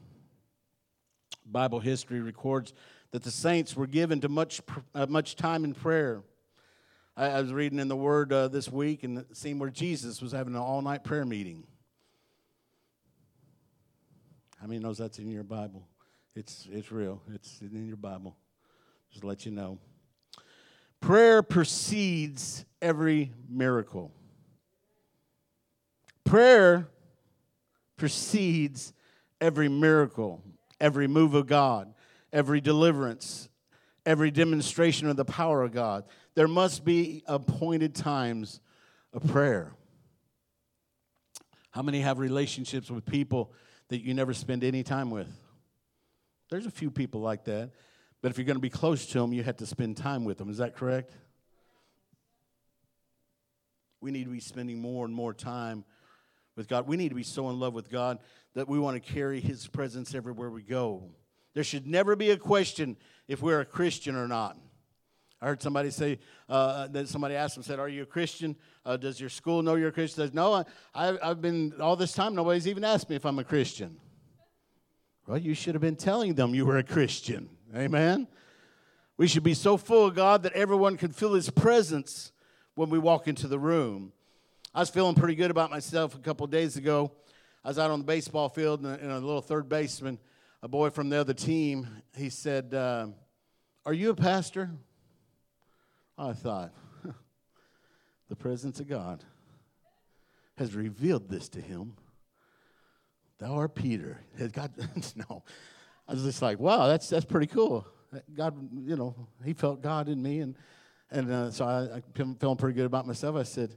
Bible 1.45 1.79
history 1.79 2.21
records 2.21 2.73
that 3.11 3.23
the 3.23 3.31
saints 3.31 3.75
were 3.75 3.87
given 3.87 4.21
to 4.21 4.29
much 4.29 4.61
uh, 4.95 5.05
much 5.07 5.35
time 5.35 5.63
in 5.63 5.73
prayer. 5.73 6.23
I, 7.15 7.27
I, 7.27 7.41
was 7.41 7.53
reading 7.53 7.79
in 7.79 7.87
the 7.87 7.95
Word 7.95 8.33
uh, 8.33 8.47
this 8.47 8.71
week 8.71 9.03
and 9.03 9.25
seemed 9.33 9.59
where 9.59 9.69
Jesus 9.69 10.21
was 10.21 10.31
having 10.31 10.55
an 10.55 10.61
all-night 10.61 11.03
prayer 11.03 11.25
meeting. 11.25 11.63
How 14.59 14.65
many 14.65 14.79
knows 14.79 14.97
that's 14.97 15.19
in 15.19 15.29
your 15.29 15.43
Bible? 15.43 15.87
It's 16.35 16.67
it's 16.71 16.91
real. 16.91 17.21
It's 17.33 17.61
in 17.61 17.85
your 17.85 17.97
Bible. 17.97 18.35
Just 19.11 19.23
let 19.23 19.45
you 19.45 19.51
know. 19.51 19.77
Prayer 21.03 21.43
precedes 21.43 22.63
every 22.81 23.33
miracle. 23.49 24.13
Prayer 26.23 26.87
precedes 27.97 28.93
every 29.41 29.67
miracle, 29.67 30.41
every 30.79 31.07
move 31.07 31.33
of 31.33 31.45
God, 31.45 31.93
every 32.31 32.61
deliverance, 32.61 33.49
every 34.05 34.31
demonstration 34.31 35.09
of 35.09 35.17
the 35.17 35.25
power 35.25 35.61
of 35.61 35.73
God. 35.73 36.05
There 36.35 36.47
must 36.47 36.85
be 36.85 37.21
appointed 37.27 37.95
times 37.95 38.61
of 39.11 39.27
prayer. 39.27 39.73
How 41.71 41.81
many 41.81 41.99
have 41.99 42.17
relationships 42.17 42.89
with 42.89 43.05
people 43.05 43.51
that 43.89 44.01
you 44.01 44.13
never 44.13 44.33
spend 44.33 44.63
any 44.63 44.83
time 44.83 45.11
with? 45.11 45.27
There's 46.49 46.65
a 46.65 46.71
few 46.71 46.89
people 46.89 47.19
like 47.19 47.43
that. 47.43 47.71
But 48.23 48.31
if 48.31 48.37
you're 48.37 48.45
going 48.45 48.55
to 48.55 48.61
be 48.61 48.69
close 48.69 49.05
to 49.07 49.19
them, 49.19 49.33
you 49.33 49.43
have 49.43 49.57
to 49.57 49.65
spend 49.65 49.97
time 49.97 50.23
with 50.23 50.37
them. 50.37 50.49
Is 50.49 50.59
that 50.59 50.77
correct? 50.77 51.11
We 53.99 54.11
need 54.11 54.23
to 54.23 54.31
be 54.31 54.39
spending 54.39 54.79
more 54.79 55.05
and 55.05 55.13
more 55.13 55.33
time 55.33 55.83
with 56.55 56.69
God. 56.69 56.87
We 56.87 56.95
need 56.95 57.09
to 57.09 57.15
be 57.15 57.23
so 57.23 57.49
in 57.49 57.59
love 57.59 57.73
with 57.73 57.91
God 57.91 58.19
that 58.53 58.69
we 58.69 58.79
want 58.79 58.95
to 58.95 59.13
carry 59.13 59.41
His 59.41 59.67
presence 59.67 60.15
everywhere 60.15 60.49
we 60.49 60.61
go. 60.61 61.11
There 61.53 61.65
should 61.65 61.85
never 61.85 62.15
be 62.15 62.31
a 62.31 62.37
question 62.37 62.95
if 63.27 63.41
we're 63.41 63.59
a 63.59 63.65
Christian 63.65 64.15
or 64.15 64.29
not. 64.29 64.57
I 65.41 65.47
heard 65.47 65.61
somebody 65.61 65.91
say 65.91 66.19
uh, 66.47 66.87
that 66.87 67.09
somebody 67.09 67.35
asked 67.35 67.55
them, 67.55 67.63
said, 67.63 67.77
"Are 67.77 67.89
you 67.89 68.03
a 68.03 68.05
Christian? 68.05 68.55
Uh, 68.85 68.95
does 68.95 69.19
your 69.19 69.29
school 69.29 69.61
know 69.61 69.75
you're 69.75 69.89
a 69.89 69.91
Christian?" 69.91 70.23
Says, 70.23 70.33
"No, 70.33 70.63
I, 70.95 71.17
I've 71.21 71.41
been 71.41 71.73
all 71.81 71.97
this 71.97 72.13
time. 72.13 72.35
Nobody's 72.35 72.69
even 72.69 72.85
asked 72.85 73.09
me 73.09 73.17
if 73.17 73.25
I'm 73.25 73.37
a 73.39 73.43
Christian." 73.43 73.97
Well, 75.27 75.37
you 75.37 75.53
should 75.53 75.75
have 75.75 75.81
been 75.81 75.97
telling 75.97 76.35
them 76.35 76.55
you 76.55 76.65
were 76.65 76.77
a 76.77 76.83
Christian. 76.83 77.49
Amen. 77.75 78.27
We 79.17 79.27
should 79.27 79.41
be 79.41 79.55
so 79.55 79.77
full 79.77 80.05
of 80.05 80.13
God 80.13 80.43
that 80.43 80.53
everyone 80.53 80.95
can 80.95 81.11
feel 81.11 81.33
His 81.33 81.49
presence 81.49 82.31
when 82.75 82.89
we 82.89 82.99
walk 82.99 83.27
into 83.27 83.47
the 83.47 83.57
room. 83.57 84.11
I 84.75 84.79
was 84.79 84.91
feeling 84.91 85.15
pretty 85.15 85.33
good 85.33 85.49
about 85.49 85.71
myself 85.71 86.13
a 86.13 86.19
couple 86.19 86.45
days 86.45 86.77
ago. 86.77 87.11
I 87.65 87.69
was 87.69 87.79
out 87.79 87.89
on 87.89 87.99
the 87.99 88.05
baseball 88.05 88.49
field, 88.49 88.85
and 88.85 89.11
a, 89.11 89.13
a, 89.13 89.19
little 89.19 89.41
third 89.41 89.69
baseman, 89.69 90.19
a 90.61 90.67
boy 90.67 90.91
from 90.91 91.09
the 91.09 91.17
other 91.17 91.33
team, 91.33 91.87
he 92.15 92.29
said, 92.29 92.75
uh, 92.75 93.07
Are 93.87 93.93
you 93.93 94.11
a 94.11 94.15
pastor? 94.15 94.69
I 96.15 96.33
thought, 96.33 96.73
the 98.29 98.35
presence 98.35 98.79
of 98.79 98.87
God 98.87 99.23
has 100.57 100.75
revealed 100.75 101.27
this 101.27 101.49
to 101.49 101.61
him. 101.61 101.95
Thou 103.39 103.55
art 103.55 103.73
Peter. 103.73 104.21
Has 104.37 104.51
God, 104.51 104.71
no. 105.15 105.43
I 106.07 106.13
was 106.13 106.23
just 106.23 106.41
like, 106.41 106.59
wow, 106.59 106.87
that's 106.87 107.09
that's 107.09 107.25
pretty 107.25 107.47
cool. 107.47 107.87
God, 108.35 108.55
you 108.85 108.95
know, 108.95 109.15
He 109.43 109.53
felt 109.53 109.81
God 109.81 110.09
in 110.09 110.21
me, 110.21 110.39
and 110.39 110.55
and 111.09 111.31
uh, 111.31 111.51
so 111.51 111.65
I, 111.65 111.97
I 111.97 112.01
feeling 112.13 112.57
pretty 112.57 112.75
good 112.75 112.85
about 112.85 113.07
myself. 113.07 113.35
I 113.35 113.43
said, 113.43 113.75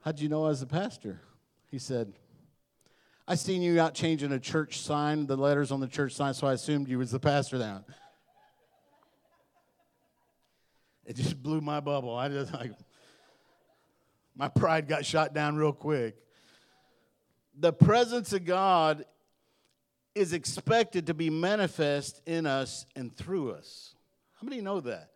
"How'd 0.00 0.20
you 0.20 0.28
know 0.28 0.44
I 0.44 0.48
was 0.48 0.62
a 0.62 0.66
pastor?" 0.66 1.20
He 1.70 1.78
said, 1.78 2.12
"I 3.28 3.34
seen 3.34 3.62
you 3.62 3.80
out 3.80 3.94
changing 3.94 4.32
a 4.32 4.40
church 4.40 4.80
sign, 4.80 5.26
the 5.26 5.36
letters 5.36 5.70
on 5.70 5.80
the 5.80 5.88
church 5.88 6.14
sign, 6.14 6.34
so 6.34 6.46
I 6.46 6.54
assumed 6.54 6.88
you 6.88 6.98
was 6.98 7.10
the 7.10 7.20
pastor 7.20 7.58
now." 7.58 7.84
It 11.04 11.14
just 11.14 11.40
blew 11.40 11.60
my 11.60 11.78
bubble. 11.78 12.16
I 12.16 12.28
just 12.28 12.52
like 12.52 12.72
my 14.34 14.48
pride 14.48 14.88
got 14.88 15.04
shot 15.04 15.34
down 15.34 15.56
real 15.56 15.72
quick. 15.72 16.16
The 17.58 17.72
presence 17.72 18.32
of 18.32 18.44
God 18.44 19.04
is 20.16 20.32
expected 20.32 21.06
to 21.08 21.14
be 21.14 21.28
manifest 21.28 22.22
in 22.24 22.46
us 22.46 22.86
and 22.96 23.14
through 23.14 23.52
us. 23.52 23.94
How 24.40 24.48
many 24.48 24.62
know 24.62 24.80
that? 24.80 25.10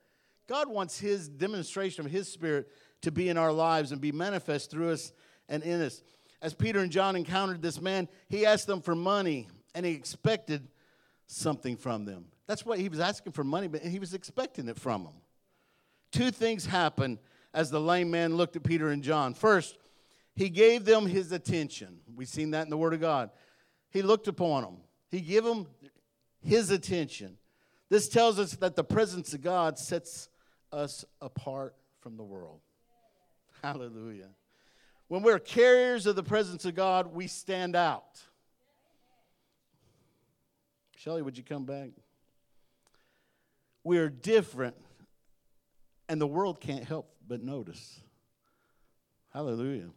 God 0.47 0.69
wants 0.69 0.99
His 1.01 1.27
demonstration 1.27 2.05
of 2.05 2.13
His 2.13 2.31
Spirit 2.31 2.69
to 3.01 3.11
be 3.11 3.31
in 3.31 3.39
our 3.39 3.51
lives 3.51 3.93
and 3.93 4.01
be 4.01 4.13
manifest 4.13 4.71
through 4.71 4.91
us 4.91 5.13
and 5.49 5.63
in 5.63 5.81
us. 5.81 6.03
As 6.43 6.53
Peter 6.53 6.81
and 6.81 6.93
John 6.93 7.17
encountered 7.17 7.63
this 7.63 7.81
man, 7.81 8.09
he 8.29 8.45
asked 8.45 8.67
them 8.67 8.83
for 8.83 8.95
money 8.95 9.49
and 9.75 9.87
he 9.87 9.93
expected 9.93 10.69
something 11.27 11.79
from 11.79 12.05
them. 12.05 12.27
That's 12.47 12.67
what 12.67 12.79
he 12.79 12.91
was 12.91 13.01
asking 13.01 13.33
for 13.33 13.45
money, 13.45 13.69
but 13.69 13.81
he 13.81 13.99
was 13.99 14.13
expecting 14.13 14.69
it 14.69 14.79
from 14.79 15.05
them. 15.05 15.15
Two 16.13 16.31
things 16.31 16.67
happened 16.67 17.21
as 17.55 17.71
the 17.71 17.81
lame 17.81 18.11
man 18.11 18.37
looked 18.37 18.57
at 18.57 18.65
Peter 18.65 18.91
and 18.91 19.03
John. 19.03 19.33
First, 19.33 19.79
he 20.35 20.51
gave 20.51 20.85
them 20.85 21.07
his 21.07 21.33
attention. 21.33 22.01
We've 22.15 22.29
seen 22.29 22.51
that 22.51 22.65
in 22.65 22.71
the 22.71 22.77
Word 22.77 22.93
of 22.93 23.01
God. 23.01 23.31
He 23.91 24.03
looked 24.03 24.29
upon 24.29 24.63
them. 24.63 24.77
He 25.11 25.21
gave 25.21 25.45
them 25.45 25.67
his 26.43 26.71
attention. 26.71 27.37
This 27.89 28.09
tells 28.09 28.39
us 28.39 28.53
that 28.57 28.77
the 28.77 28.85
presence 28.85 29.35
of 29.35 29.43
God 29.43 29.79
sets 29.79 30.29
us 30.73 31.05
apart 31.21 31.75
from 32.01 32.17
the 32.17 32.23
world. 32.23 32.61
Hallelujah. 33.63 34.29
When 35.09 35.23
we're 35.23 35.41
carriers 35.41 36.07
of 36.07 36.15
the 36.15 36.23
presence 36.23 36.65
of 36.65 36.77
God, 36.77 37.13
we 37.13 37.27
stand 37.27 37.75
out. 37.75 38.21
Shelly, 40.97 41.23
would 41.23 41.37
you 41.37 41.43
come 41.43 41.65
back? 41.65 41.91
We 43.83 43.99
are 43.99 44.09
different, 44.09 44.77
and 46.09 46.21
the 46.21 46.27
world 46.27 46.61
can't 46.61 46.85
help 46.85 47.11
but 47.27 47.43
notice. 47.43 48.01
Hallelujah. 49.33 49.89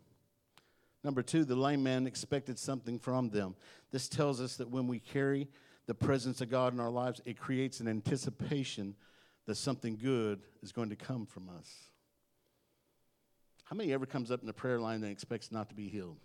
Number 1.04 1.22
two, 1.22 1.44
the 1.44 1.56
lame 1.56 1.84
man 1.84 2.08
expected 2.08 2.58
something 2.58 2.98
from 2.98 3.30
them. 3.30 3.56
This 3.92 4.08
tells 4.08 4.40
us 4.40 4.56
that 4.58 4.70
when 4.70 4.88
we 4.88 5.00
carry 5.00 5.50
the 5.86 5.94
presence 5.94 6.40
of 6.40 6.50
God 6.50 6.74
in 6.74 6.80
our 6.80 6.90
lives, 6.90 7.22
it 7.26 7.38
creates 7.38 7.80
an 7.80 7.88
anticipation 7.88 8.96
that 9.46 9.56
something 9.56 9.98
good 10.02 10.42
is 10.62 10.72
going 10.72 10.90
to 10.90 10.96
come 10.96 11.26
from 11.26 11.50
us. 11.50 11.70
How 13.66 13.76
many 13.76 13.92
ever 13.92 14.06
comes 14.06 14.32
up 14.32 14.42
in 14.42 14.48
the 14.48 14.54
prayer 14.54 14.80
line 14.80 15.04
and 15.04 15.12
expects 15.12 15.52
not 15.52 15.70
to 15.70 15.76
be 15.76 15.90
healed? 15.90 16.18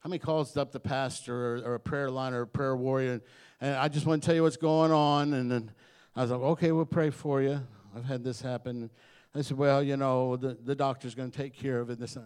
How 0.00 0.08
many 0.08 0.18
calls 0.18 0.56
up 0.56 0.72
the 0.72 0.80
pastor 0.80 1.56
or, 1.56 1.58
or 1.58 1.74
a 1.74 1.80
prayer 1.80 2.10
line 2.10 2.32
or 2.32 2.42
a 2.42 2.46
prayer 2.46 2.74
warrior 2.74 3.12
and, 3.12 3.22
and, 3.60 3.76
I 3.76 3.88
just 3.88 4.06
want 4.06 4.22
to 4.22 4.26
tell 4.26 4.34
you 4.34 4.42
what's 4.42 4.56
going 4.56 4.92
on 4.92 5.34
and 5.34 5.50
then 5.50 5.70
I 6.16 6.22
was 6.22 6.30
like, 6.30 6.40
okay, 6.40 6.72
we'll 6.72 6.86
pray 6.86 7.10
for 7.10 7.42
you. 7.42 7.60
I've 7.94 8.04
had 8.04 8.24
this 8.24 8.40
happen. 8.40 8.88
I 9.34 9.42
said, 9.42 9.58
well, 9.58 9.82
you 9.82 9.98
know, 9.98 10.36
the, 10.36 10.56
the 10.64 10.74
doctor's 10.74 11.14
going 11.14 11.30
to 11.30 11.36
take 11.36 11.54
care 11.54 11.80
of 11.80 11.90
it. 11.90 12.00
This, 12.00 12.16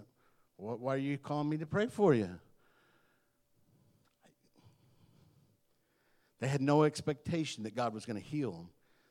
why 0.56 0.94
are 0.94 0.98
you 0.98 1.18
calling 1.18 1.48
me 1.48 1.56
to 1.58 1.66
pray 1.66 1.86
for 1.86 2.14
you? 2.14 2.30
They 6.40 6.48
had 6.48 6.60
no 6.60 6.84
expectation 6.84 7.64
that 7.64 7.74
God 7.74 7.94
was 7.94 8.04
going 8.04 8.20
to 8.20 8.26
heal 8.26 8.52
them. 8.52 8.68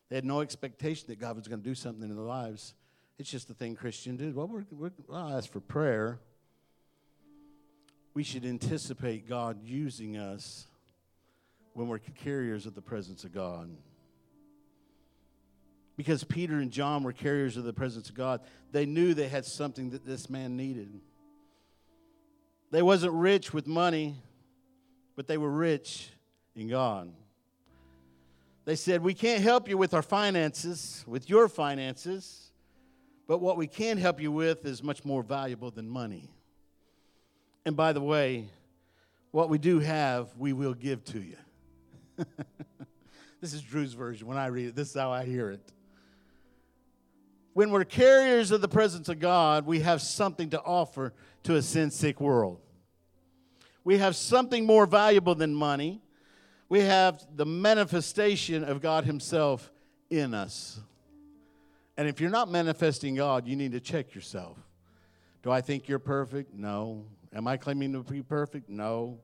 They 0.10 0.15
had 0.15 0.25
no 0.25 0.41
expectation 0.41 1.06
that 1.08 1.19
God 1.19 1.36
was 1.36 1.47
going 1.47 1.62
to 1.62 1.67
do 1.67 1.73
something 1.73 2.08
in 2.08 2.15
their 2.15 2.25
lives. 2.25 2.75
It's 3.17 3.29
just 3.29 3.47
the 3.47 3.53
thing 3.53 3.75
Christian 3.75 4.17
did. 4.17 4.36
Well, 4.36 4.47
we're, 4.47 4.65
we're, 4.71 4.91
ask 5.12 5.51
for 5.51 5.60
prayer. 5.60 6.19
We 8.13 8.23
should 8.23 8.45
anticipate 8.45 9.27
God 9.27 9.63
using 9.63 10.17
us 10.17 10.67
when 11.73 11.88
we're 11.88 11.99
carriers 11.99 12.65
of 12.65 12.75
the 12.75 12.82
presence 12.82 13.23
of 13.23 13.34
God. 13.34 13.69
Because 15.95 16.23
Peter 16.23 16.60
and 16.60 16.71
John 16.71 17.03
were 17.03 17.13
carriers 17.13 17.58
of 17.58 17.63
the 17.63 17.73
presence 17.73 18.10
of 18.10 18.15
God, 18.15 18.41
they 18.71 18.86
knew 18.86 19.13
they 19.13 19.27
had 19.27 19.45
something 19.45 19.91
that 19.91 20.06
this 20.06 20.29
man 20.29 20.56
needed. 20.56 21.01
They 22.73 22.81
wasn't 22.81 23.13
rich 23.13 23.53
with 23.53 23.67
money, 23.67 24.15
but 25.15 25.27
they 25.27 25.38
were 25.38 25.51
rich 25.51 26.09
in 26.55 26.69
God. 26.69 27.13
They 28.65 28.75
said, 28.75 29.03
We 29.03 29.13
can't 29.13 29.43
help 29.43 29.69
you 29.69 29.77
with 29.77 29.93
our 29.93 30.01
finances, 30.01 31.05
with 31.05 31.29
your 31.29 31.47
finances, 31.47 32.51
but 33.27 33.41
what 33.41 33.57
we 33.57 33.67
can 33.67 33.97
help 33.99 34.19
you 34.19 34.31
with 34.31 34.65
is 34.65 34.81
much 34.81 35.05
more 35.05 35.21
valuable 35.21 35.69
than 35.69 35.88
money. 35.88 36.31
And 37.63 37.75
by 37.75 37.93
the 37.93 38.01
way, 38.01 38.47
what 39.29 39.49
we 39.49 39.59
do 39.59 39.77
have, 39.77 40.36
we 40.36 40.51
will 40.51 40.73
give 40.73 41.05
to 41.05 41.19
you. 41.19 41.38
this 43.39 43.53
is 43.53 43.62
Drew's 43.62 43.93
version. 43.93 44.25
When 44.25 44.39
I 44.39 44.47
read 44.47 44.69
it, 44.69 44.75
this 44.75 44.89
is 44.89 44.95
how 44.95 45.12
I 45.12 45.25
hear 45.25 45.51
it. 45.51 45.62
When 47.53 47.69
we're 47.69 47.83
carriers 47.83 48.49
of 48.49 48.62
the 48.62 48.67
presence 48.67 49.09
of 49.09 49.19
God, 49.19 49.67
we 49.67 49.81
have 49.81 50.01
something 50.01 50.49
to 50.49 50.62
offer 50.63 51.13
to 51.43 51.55
a 51.55 51.62
sin 51.62 51.91
sick 51.91 52.19
world. 52.19 52.62
We 53.84 53.98
have 53.98 54.15
something 54.15 54.65
more 54.65 54.86
valuable 54.86 55.36
than 55.36 55.54
money. 55.54 56.02
We 56.69 56.82
have 56.82 57.24
the 57.36 57.46
manifestation 57.46 58.63
of 58.63 58.82
God 58.82 59.06
Himself 59.06 59.72
in 60.10 60.34
us. 60.34 60.80
And 61.98 62.08
if 62.08 62.19
you're 62.19 62.32
not 62.32 62.50
manifesting 62.50 63.15
God, 63.15 63.48
you 63.48 63.56
need 63.56 63.74
to 63.74 63.80
check 63.80 64.15
yourself. 64.15 64.58
Do 65.43 65.52
I 65.52 65.62
think 65.62 65.88
you're 65.88 66.00
perfect? 66.00 66.54
No. 66.54 67.06
Am 67.34 67.48
I 67.48 67.58
claiming 67.58 67.93
to 67.93 68.04
be 68.04 68.24
perfect? 68.24 68.69
No. 68.69 69.19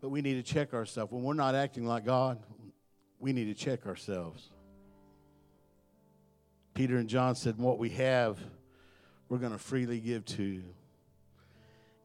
But 0.00 0.10
we 0.10 0.22
need 0.22 0.34
to 0.34 0.42
check 0.42 0.72
ourselves. 0.72 1.12
When 1.12 1.22
we're 1.22 1.34
not 1.34 1.54
acting 1.54 1.86
like 1.86 2.04
God, 2.04 2.38
we 3.18 3.32
need 3.32 3.46
to 3.46 3.54
check 3.54 3.86
ourselves. 3.86 4.50
Peter 6.74 6.96
and 6.96 7.08
John 7.08 7.34
said, 7.34 7.58
What 7.58 7.78
we 7.78 7.90
have, 7.90 8.38
we're 9.28 9.38
going 9.38 9.52
to 9.52 9.58
freely 9.58 10.00
give 10.00 10.24
to 10.26 10.42
you. 10.42 10.64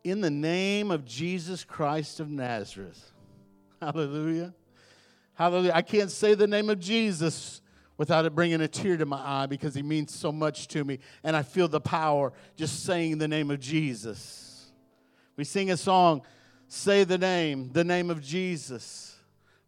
In 0.03 0.21
the 0.21 0.29
name 0.29 0.91
of 0.91 1.05
Jesus 1.05 1.63
Christ 1.63 2.19
of 2.19 2.29
Nazareth. 2.29 3.11
Hallelujah. 3.81 4.53
Hallelujah. 5.33 5.71
I 5.75 5.81
can't 5.81 6.11
say 6.11 6.33
the 6.33 6.47
name 6.47 6.69
of 6.69 6.79
Jesus 6.79 7.61
without 7.97 8.25
it 8.25 8.33
bringing 8.33 8.61
a 8.61 8.67
tear 8.67 8.97
to 8.97 9.05
my 9.05 9.21
eye 9.23 9.45
because 9.47 9.75
he 9.75 9.81
means 9.81 10.13
so 10.13 10.31
much 10.31 10.67
to 10.69 10.83
me. 10.83 10.99
And 11.23 11.35
I 11.35 11.43
feel 11.43 11.67
the 11.67 11.81
power 11.81 12.33
just 12.55 12.85
saying 12.85 13.17
the 13.17 13.27
name 13.27 13.51
of 13.51 13.59
Jesus. 13.59 14.71
We 15.35 15.43
sing 15.43 15.71
a 15.71 15.77
song, 15.77 16.21
Say 16.67 17.03
the 17.03 17.17
Name, 17.17 17.71
the 17.71 17.83
name 17.83 18.09
of 18.09 18.21
Jesus. 18.21 19.15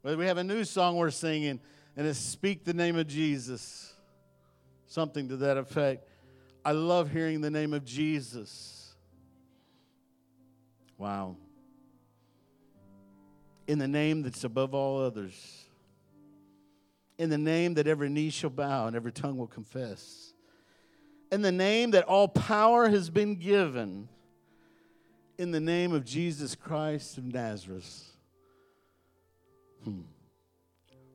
We 0.03 0.25
have 0.25 0.37
a 0.37 0.43
new 0.43 0.63
song 0.63 0.95
we're 0.95 1.11
singing, 1.11 1.59
and 1.95 2.07
it's 2.07 2.19
Speak 2.19 2.63
the 2.63 2.73
Name 2.73 2.97
of 2.97 3.07
Jesus 3.07 3.89
something 4.89 5.29
to 5.29 5.37
that 5.37 5.57
effect. 5.57 6.07
I 6.65 6.71
love 6.71 7.11
hearing 7.11 7.41
the 7.41 7.51
name 7.51 7.73
of 7.73 7.85
Jesus. 7.85 8.75
Wow. 10.99 11.37
In 13.67 13.79
the 13.79 13.87
name 13.87 14.21
that's 14.21 14.43
above 14.43 14.75
all 14.75 15.01
others. 15.01 15.65
In 17.17 17.31
the 17.31 17.37
name 17.39 17.73
that 17.73 17.87
every 17.87 18.09
knee 18.09 18.29
shall 18.29 18.51
bow 18.51 18.85
and 18.85 18.95
every 18.95 19.11
tongue 19.11 19.37
will 19.37 19.47
confess. 19.47 20.33
In 21.31 21.41
the 21.41 21.51
name 21.51 21.91
that 21.91 22.03
all 22.03 22.27
power 22.27 22.87
has 22.87 23.09
been 23.09 23.35
given. 23.35 24.07
In 25.39 25.49
the 25.49 25.59
name 25.59 25.93
of 25.93 26.05
Jesus 26.05 26.53
Christ 26.53 27.17
of 27.17 27.25
Nazareth. 27.25 28.05
Hmm. 29.83 30.01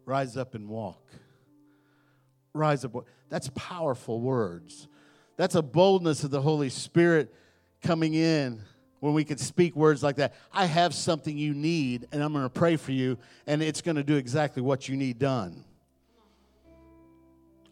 Rise 0.04 0.36
up 0.36 0.56
and 0.56 0.68
walk 0.68 1.04
rise 2.54 2.84
up. 2.84 2.92
That's 3.28 3.50
powerful 3.54 4.20
words. 4.20 4.88
That's 5.36 5.56
a 5.56 5.62
boldness 5.62 6.24
of 6.24 6.30
the 6.30 6.40
Holy 6.40 6.70
Spirit 6.70 7.34
coming 7.82 8.14
in 8.14 8.62
when 9.04 9.12
we 9.12 9.22
can 9.22 9.36
speak 9.36 9.76
words 9.76 10.02
like 10.02 10.16
that. 10.16 10.32
I 10.50 10.64
have 10.64 10.94
something 10.94 11.36
you 11.36 11.52
need, 11.52 12.08
and 12.10 12.22
I'm 12.22 12.32
going 12.32 12.46
to 12.46 12.48
pray 12.48 12.76
for 12.76 12.92
you, 12.92 13.18
and 13.46 13.62
it's 13.62 13.82
going 13.82 13.96
to 13.96 14.02
do 14.02 14.16
exactly 14.16 14.62
what 14.62 14.88
you 14.88 14.96
need 14.96 15.18
done. 15.18 15.62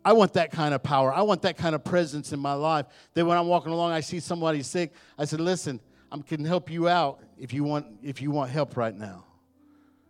I 0.05 0.13
want 0.13 0.35
that 0.35 0.51
kind 0.51 0.75
of 0.75 0.83
power. 0.83 1.11
I 1.11 1.23
want 1.23 1.41
that 1.43 1.57
kind 1.57 1.75
of 1.75 1.83
presence 1.83 2.35
in 2.35 2.39
my 2.39 2.53
life. 2.53 2.85
That 3.15 3.25
when 3.25 3.39
I'm 3.39 3.47
walking 3.47 3.73
along, 3.73 3.93
I 3.93 4.01
see 4.01 4.21
somebody 4.21 4.63
sick. 4.63 4.93
I 5.17 5.25
said, 5.25 5.41
"Listen, 5.41 5.81
I 6.11 6.19
can 6.19 6.45
help 6.45 6.71
you 6.71 6.87
out 6.87 7.23
if 7.39 7.55
you 7.55 7.65
want 7.65 7.87
if 8.03 8.21
you 8.21 8.31
want 8.31 8.51
help 8.51 8.77
right 8.77 8.95
now." 8.95 9.25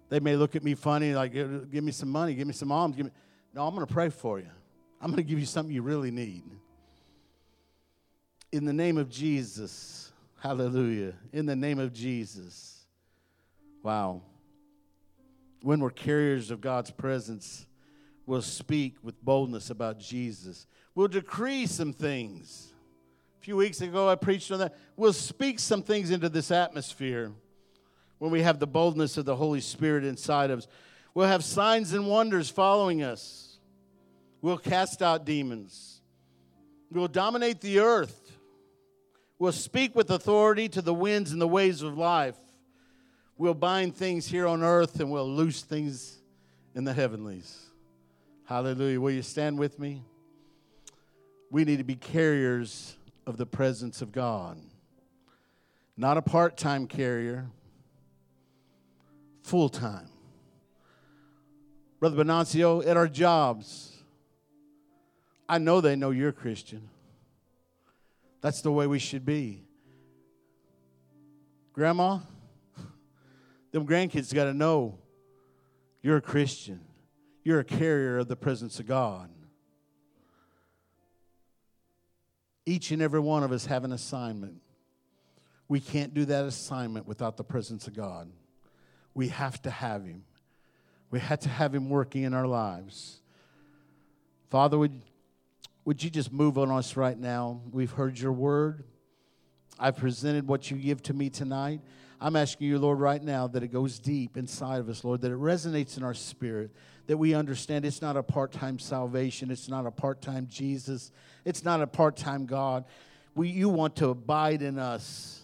They 0.09 0.19
may 0.19 0.35
look 0.35 0.57
at 0.57 0.65
me 0.65 0.75
funny, 0.75 1.15
like, 1.15 1.35
"Give 1.35 1.85
me 1.85 1.93
some 1.93 2.09
money, 2.09 2.35
give 2.35 2.49
me 2.49 2.53
some 2.53 2.73
alms." 2.73 2.97
Give 2.97 3.07
me. 3.07 3.13
No, 3.55 3.65
I'm 3.65 3.77
going 3.77 3.87
to 3.87 3.95
pray 3.95 4.09
for 4.09 4.41
you. 4.41 4.51
I'm 5.01 5.07
going 5.13 5.23
to 5.23 5.29
give 5.29 5.39
you 5.39 5.47
something 5.47 5.73
you 5.73 5.83
really 5.83 6.11
need. 6.11 6.43
In 8.51 8.65
the 8.65 8.73
name 8.73 8.99
of 8.99 9.09
Jesus. 9.09 10.12
Hallelujah. 10.43 11.13
In 11.33 11.47
the 11.47 11.55
name 11.55 11.79
of 11.79 11.93
Jesus. 11.93 12.85
Wow. 13.85 14.23
When 15.61 15.79
we're 15.79 15.91
carriers 15.91 16.51
of 16.51 16.61
God's 16.61 16.91
presence, 16.91 17.65
we'll 18.27 18.43
speak 18.43 18.97
with 19.05 19.25
boldness 19.25 19.71
about 19.71 20.01
Jesus. 20.01 20.67
We'll 20.97 21.07
decree 21.07 21.67
some 21.67 21.93
things. 21.93 22.73
A 23.41 23.45
few 23.45 23.57
weeks 23.57 23.83
ago, 23.83 24.09
I 24.09 24.17
preached 24.17 24.51
on 24.51 24.59
that. 24.59 24.77
We'll 24.97 25.13
speak 25.13 25.61
some 25.61 25.85
things 25.85 26.11
into 26.11 26.29
this 26.29 26.51
atmosphere 26.51 27.31
when 28.19 28.33
we 28.33 28.43
have 28.43 28.59
the 28.59 28.67
boldness 28.67 29.17
of 29.17 29.25
the 29.25 29.37
Holy 29.37 29.61
Spirit 29.61 30.05
inside 30.05 30.51
of 30.51 30.59
us. 30.59 30.67
We'll 31.15 31.29
have 31.29 31.45
signs 31.45 31.93
and 31.93 32.09
wonders 32.09 32.51
following 32.51 33.05
us. 33.05 33.61
We'll 34.41 34.59
cast 34.59 35.03
out 35.03 35.25
demons. 35.25 36.01
We'll 36.91 37.07
dominate 37.07 37.61
the 37.61 37.79
earth. 37.79 38.22
We'll 39.43 39.51
speak 39.51 39.97
with 39.97 40.09
authority 40.09 40.69
to 40.69 40.81
the 40.81 40.95
winds 40.95 41.33
and 41.33 41.41
the 41.41 41.49
waves 41.49 41.83
of 41.83 41.99
life. 41.99 42.37
We'll 43.37 43.55
bind 43.55 43.97
things 43.97 44.29
here 44.29 44.47
on 44.47 44.63
earth 44.63 45.01
and 45.01 45.11
we'll 45.11 45.29
loose 45.29 45.63
things 45.63 46.19
in 46.77 46.85
the 46.85 46.93
heavenlies. 46.93 47.61
Hallelujah. 48.45 49.01
Will 49.01 49.11
you 49.11 49.23
stand 49.23 49.59
with 49.59 49.81
me? 49.81 50.05
We 51.51 51.65
need 51.65 51.79
to 51.79 51.85
be 51.85 51.97
carriers 51.97 52.97
of 53.27 53.37
the 53.37 53.45
presence 53.45 54.01
of 54.01 54.13
God, 54.13 54.59
not 55.97 56.17
a 56.17 56.23
part 56.23 56.57
time 56.57 56.87
carrier, 56.87 57.51
full 59.43 59.69
time. 59.69 60.07
Brother 61.99 62.25
Benancio, 62.25 62.87
at 62.87 62.97
our 62.97 63.09
jobs, 63.09 64.05
I 65.49 65.59
know 65.59 65.81
they 65.81 65.97
know 65.97 66.11
you're 66.11 66.31
Christian. 66.31 66.91
That's 68.43 68.61
the 68.61 68.73
way 68.73 68.87
we 68.87 68.99
should 68.99 69.25
be. 69.25 69.65
Grandma, 71.73 72.19
them 73.73 73.87
grandkids 73.87 74.35
got 74.35 74.45
to 74.45 74.53
know 74.53 74.99
you're 76.03 76.19
a 76.19 76.23
Christian. 76.23 76.81
You're 77.45 77.61
a 77.61 77.65
carrier 77.65 78.19
of 78.19 78.29
the 78.29 78.37
presence 78.37 78.79
of 78.79 78.87
God. 78.87 79.31
Each 82.67 82.91
and 82.91 83.01
every 83.01 83.21
one 83.21 83.43
of 83.43 83.51
us 83.51 83.67
have 83.67 83.85
an 83.85 83.93
assignment. 83.93 84.61
We 85.69 85.81
can't 85.81 86.13
do 86.13 86.25
that 86.27 86.45
assignment 86.45 87.09
without 87.09 87.37
the 87.37 87.45
presence 87.45 87.87
of 87.87 87.95
God. 87.95 88.31
We 89.15 89.29
have 89.29 89.61
to 89.63 89.71
have 89.71 90.05
Him. 90.05 90.25
We 91.11 91.19
have 91.21 91.41
to 91.41 91.49
have 91.49 91.75
Him 91.75 91.91
working 91.91 92.23
in 92.23 92.35
our 92.35 92.47
lives. 92.47 93.21
Father, 94.51 94.79
would, 94.79 95.01
would 95.85 96.03
you 96.03 96.11
just 96.11 96.33
move 96.33 96.59
on 96.59 96.71
us 96.71 96.97
right 96.97 97.19
now? 97.19 97.61
We've 97.71 97.91
heard 97.91 98.19
your 98.19 98.33
word. 98.33 98.85
I've 99.79 99.97
presented 99.97 100.47
what 100.47 100.71
you 100.71 100.77
give 100.77 101.03
to 101.05 101.15
me 101.15 101.29
tonight. 101.31 101.81
I'm 102.21 102.37
asking 102.37 102.69
you, 102.69 102.79
Lord, 102.79 103.01
right 103.01 103.23
now 103.23 103.49
that 103.49 103.65
it 103.65 103.73
goes 103.73 103.99
deep 103.99 104.37
inside 104.37 104.79
of 104.79 104.89
us, 104.89 105.03
Lord, 105.03 105.23
that 105.23 105.33
it 105.33 105.39
resonates 105.39 105.97
in 105.97 106.05
our 106.05 106.15
spirit, 106.15 106.71
that 107.09 107.17
we 107.17 107.35
understand 107.35 107.85
it's 107.85 108.01
not 108.01 108.17
a 108.17 108.23
part 108.23 108.53
time 108.53 108.79
salvation, 108.79 109.51
it's 109.51 109.69
not 109.69 109.87
a 109.87 109.91
part 109.91 110.23
time 110.23 110.47
Jesus, 110.49 111.11
it's 111.45 111.65
not 111.65 111.83
a 111.83 111.87
part 111.87 112.17
time 112.17 112.47
God. 112.47 112.85
We, 113.35 113.49
you 113.49 113.69
want 113.69 113.97
to 113.97 114.11
abide 114.11 114.63
in 114.63 114.79
us. 114.79 115.41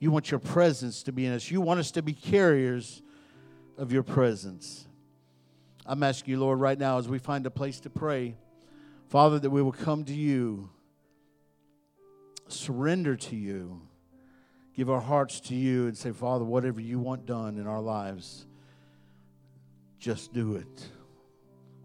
You 0.00 0.10
want 0.10 0.30
your 0.30 0.40
presence 0.40 1.04
to 1.04 1.12
be 1.12 1.26
in 1.26 1.32
us. 1.32 1.50
You 1.50 1.60
want 1.60 1.78
us 1.78 1.92
to 1.92 2.02
be 2.02 2.14
carriers 2.14 3.02
of 3.76 3.92
your 3.92 4.02
presence. 4.02 4.86
I'm 5.86 6.02
asking 6.02 6.32
you, 6.32 6.40
Lord, 6.40 6.58
right 6.58 6.78
now 6.78 6.98
as 6.98 7.08
we 7.08 7.18
find 7.18 7.46
a 7.46 7.50
place 7.50 7.78
to 7.80 7.90
pray, 7.90 8.34
Father, 9.08 9.38
that 9.38 9.50
we 9.50 9.62
will 9.62 9.72
come 9.72 10.04
to 10.04 10.14
you, 10.14 10.70
surrender 12.48 13.16
to 13.16 13.36
you, 13.36 13.80
give 14.74 14.90
our 14.90 15.00
hearts 15.00 15.40
to 15.40 15.54
you, 15.54 15.86
and 15.86 15.96
say, 15.96 16.12
Father, 16.12 16.44
whatever 16.44 16.80
you 16.80 16.98
want 16.98 17.26
done 17.26 17.58
in 17.58 17.66
our 17.66 17.80
lives, 17.80 18.46
just 19.98 20.32
do 20.32 20.56
it. 20.56 20.88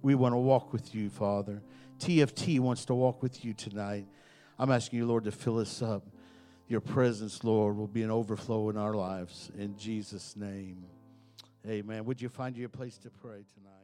We 0.02 0.16
want 0.16 0.34
to 0.34 0.38
walk 0.38 0.74
with 0.74 0.94
you, 0.94 1.10
Father. 1.10 1.62
TFT 2.00 2.60
wants 2.60 2.86
to 2.86 2.94
walk 2.94 3.24
with 3.24 3.46
you 3.46 3.54
tonight. 3.54 4.06
I'm 4.60 4.70
asking 4.70 5.00
you, 5.00 5.06
Lord, 5.06 5.24
to 5.24 5.32
fill 5.32 5.60
us 5.60 5.82
up 5.82 6.04
your 6.68 6.82
presence, 6.82 7.44
Lord, 7.44 7.78
will 7.78 7.88
be 7.88 8.04
an 8.04 8.12
overflow 8.12 8.70
in 8.70 8.78
our 8.78 8.94
lives. 8.94 9.52
In 9.58 9.78
Jesus' 9.78 10.36
name, 10.36 10.86
amen. 11.68 12.06
Would 12.06 12.22
you 12.22 12.30
find 12.30 12.58
you 12.58 12.66
a 12.66 12.70
place 12.70 12.98
to 13.00 13.10
pray 13.10 13.44
tonight? 13.54 13.83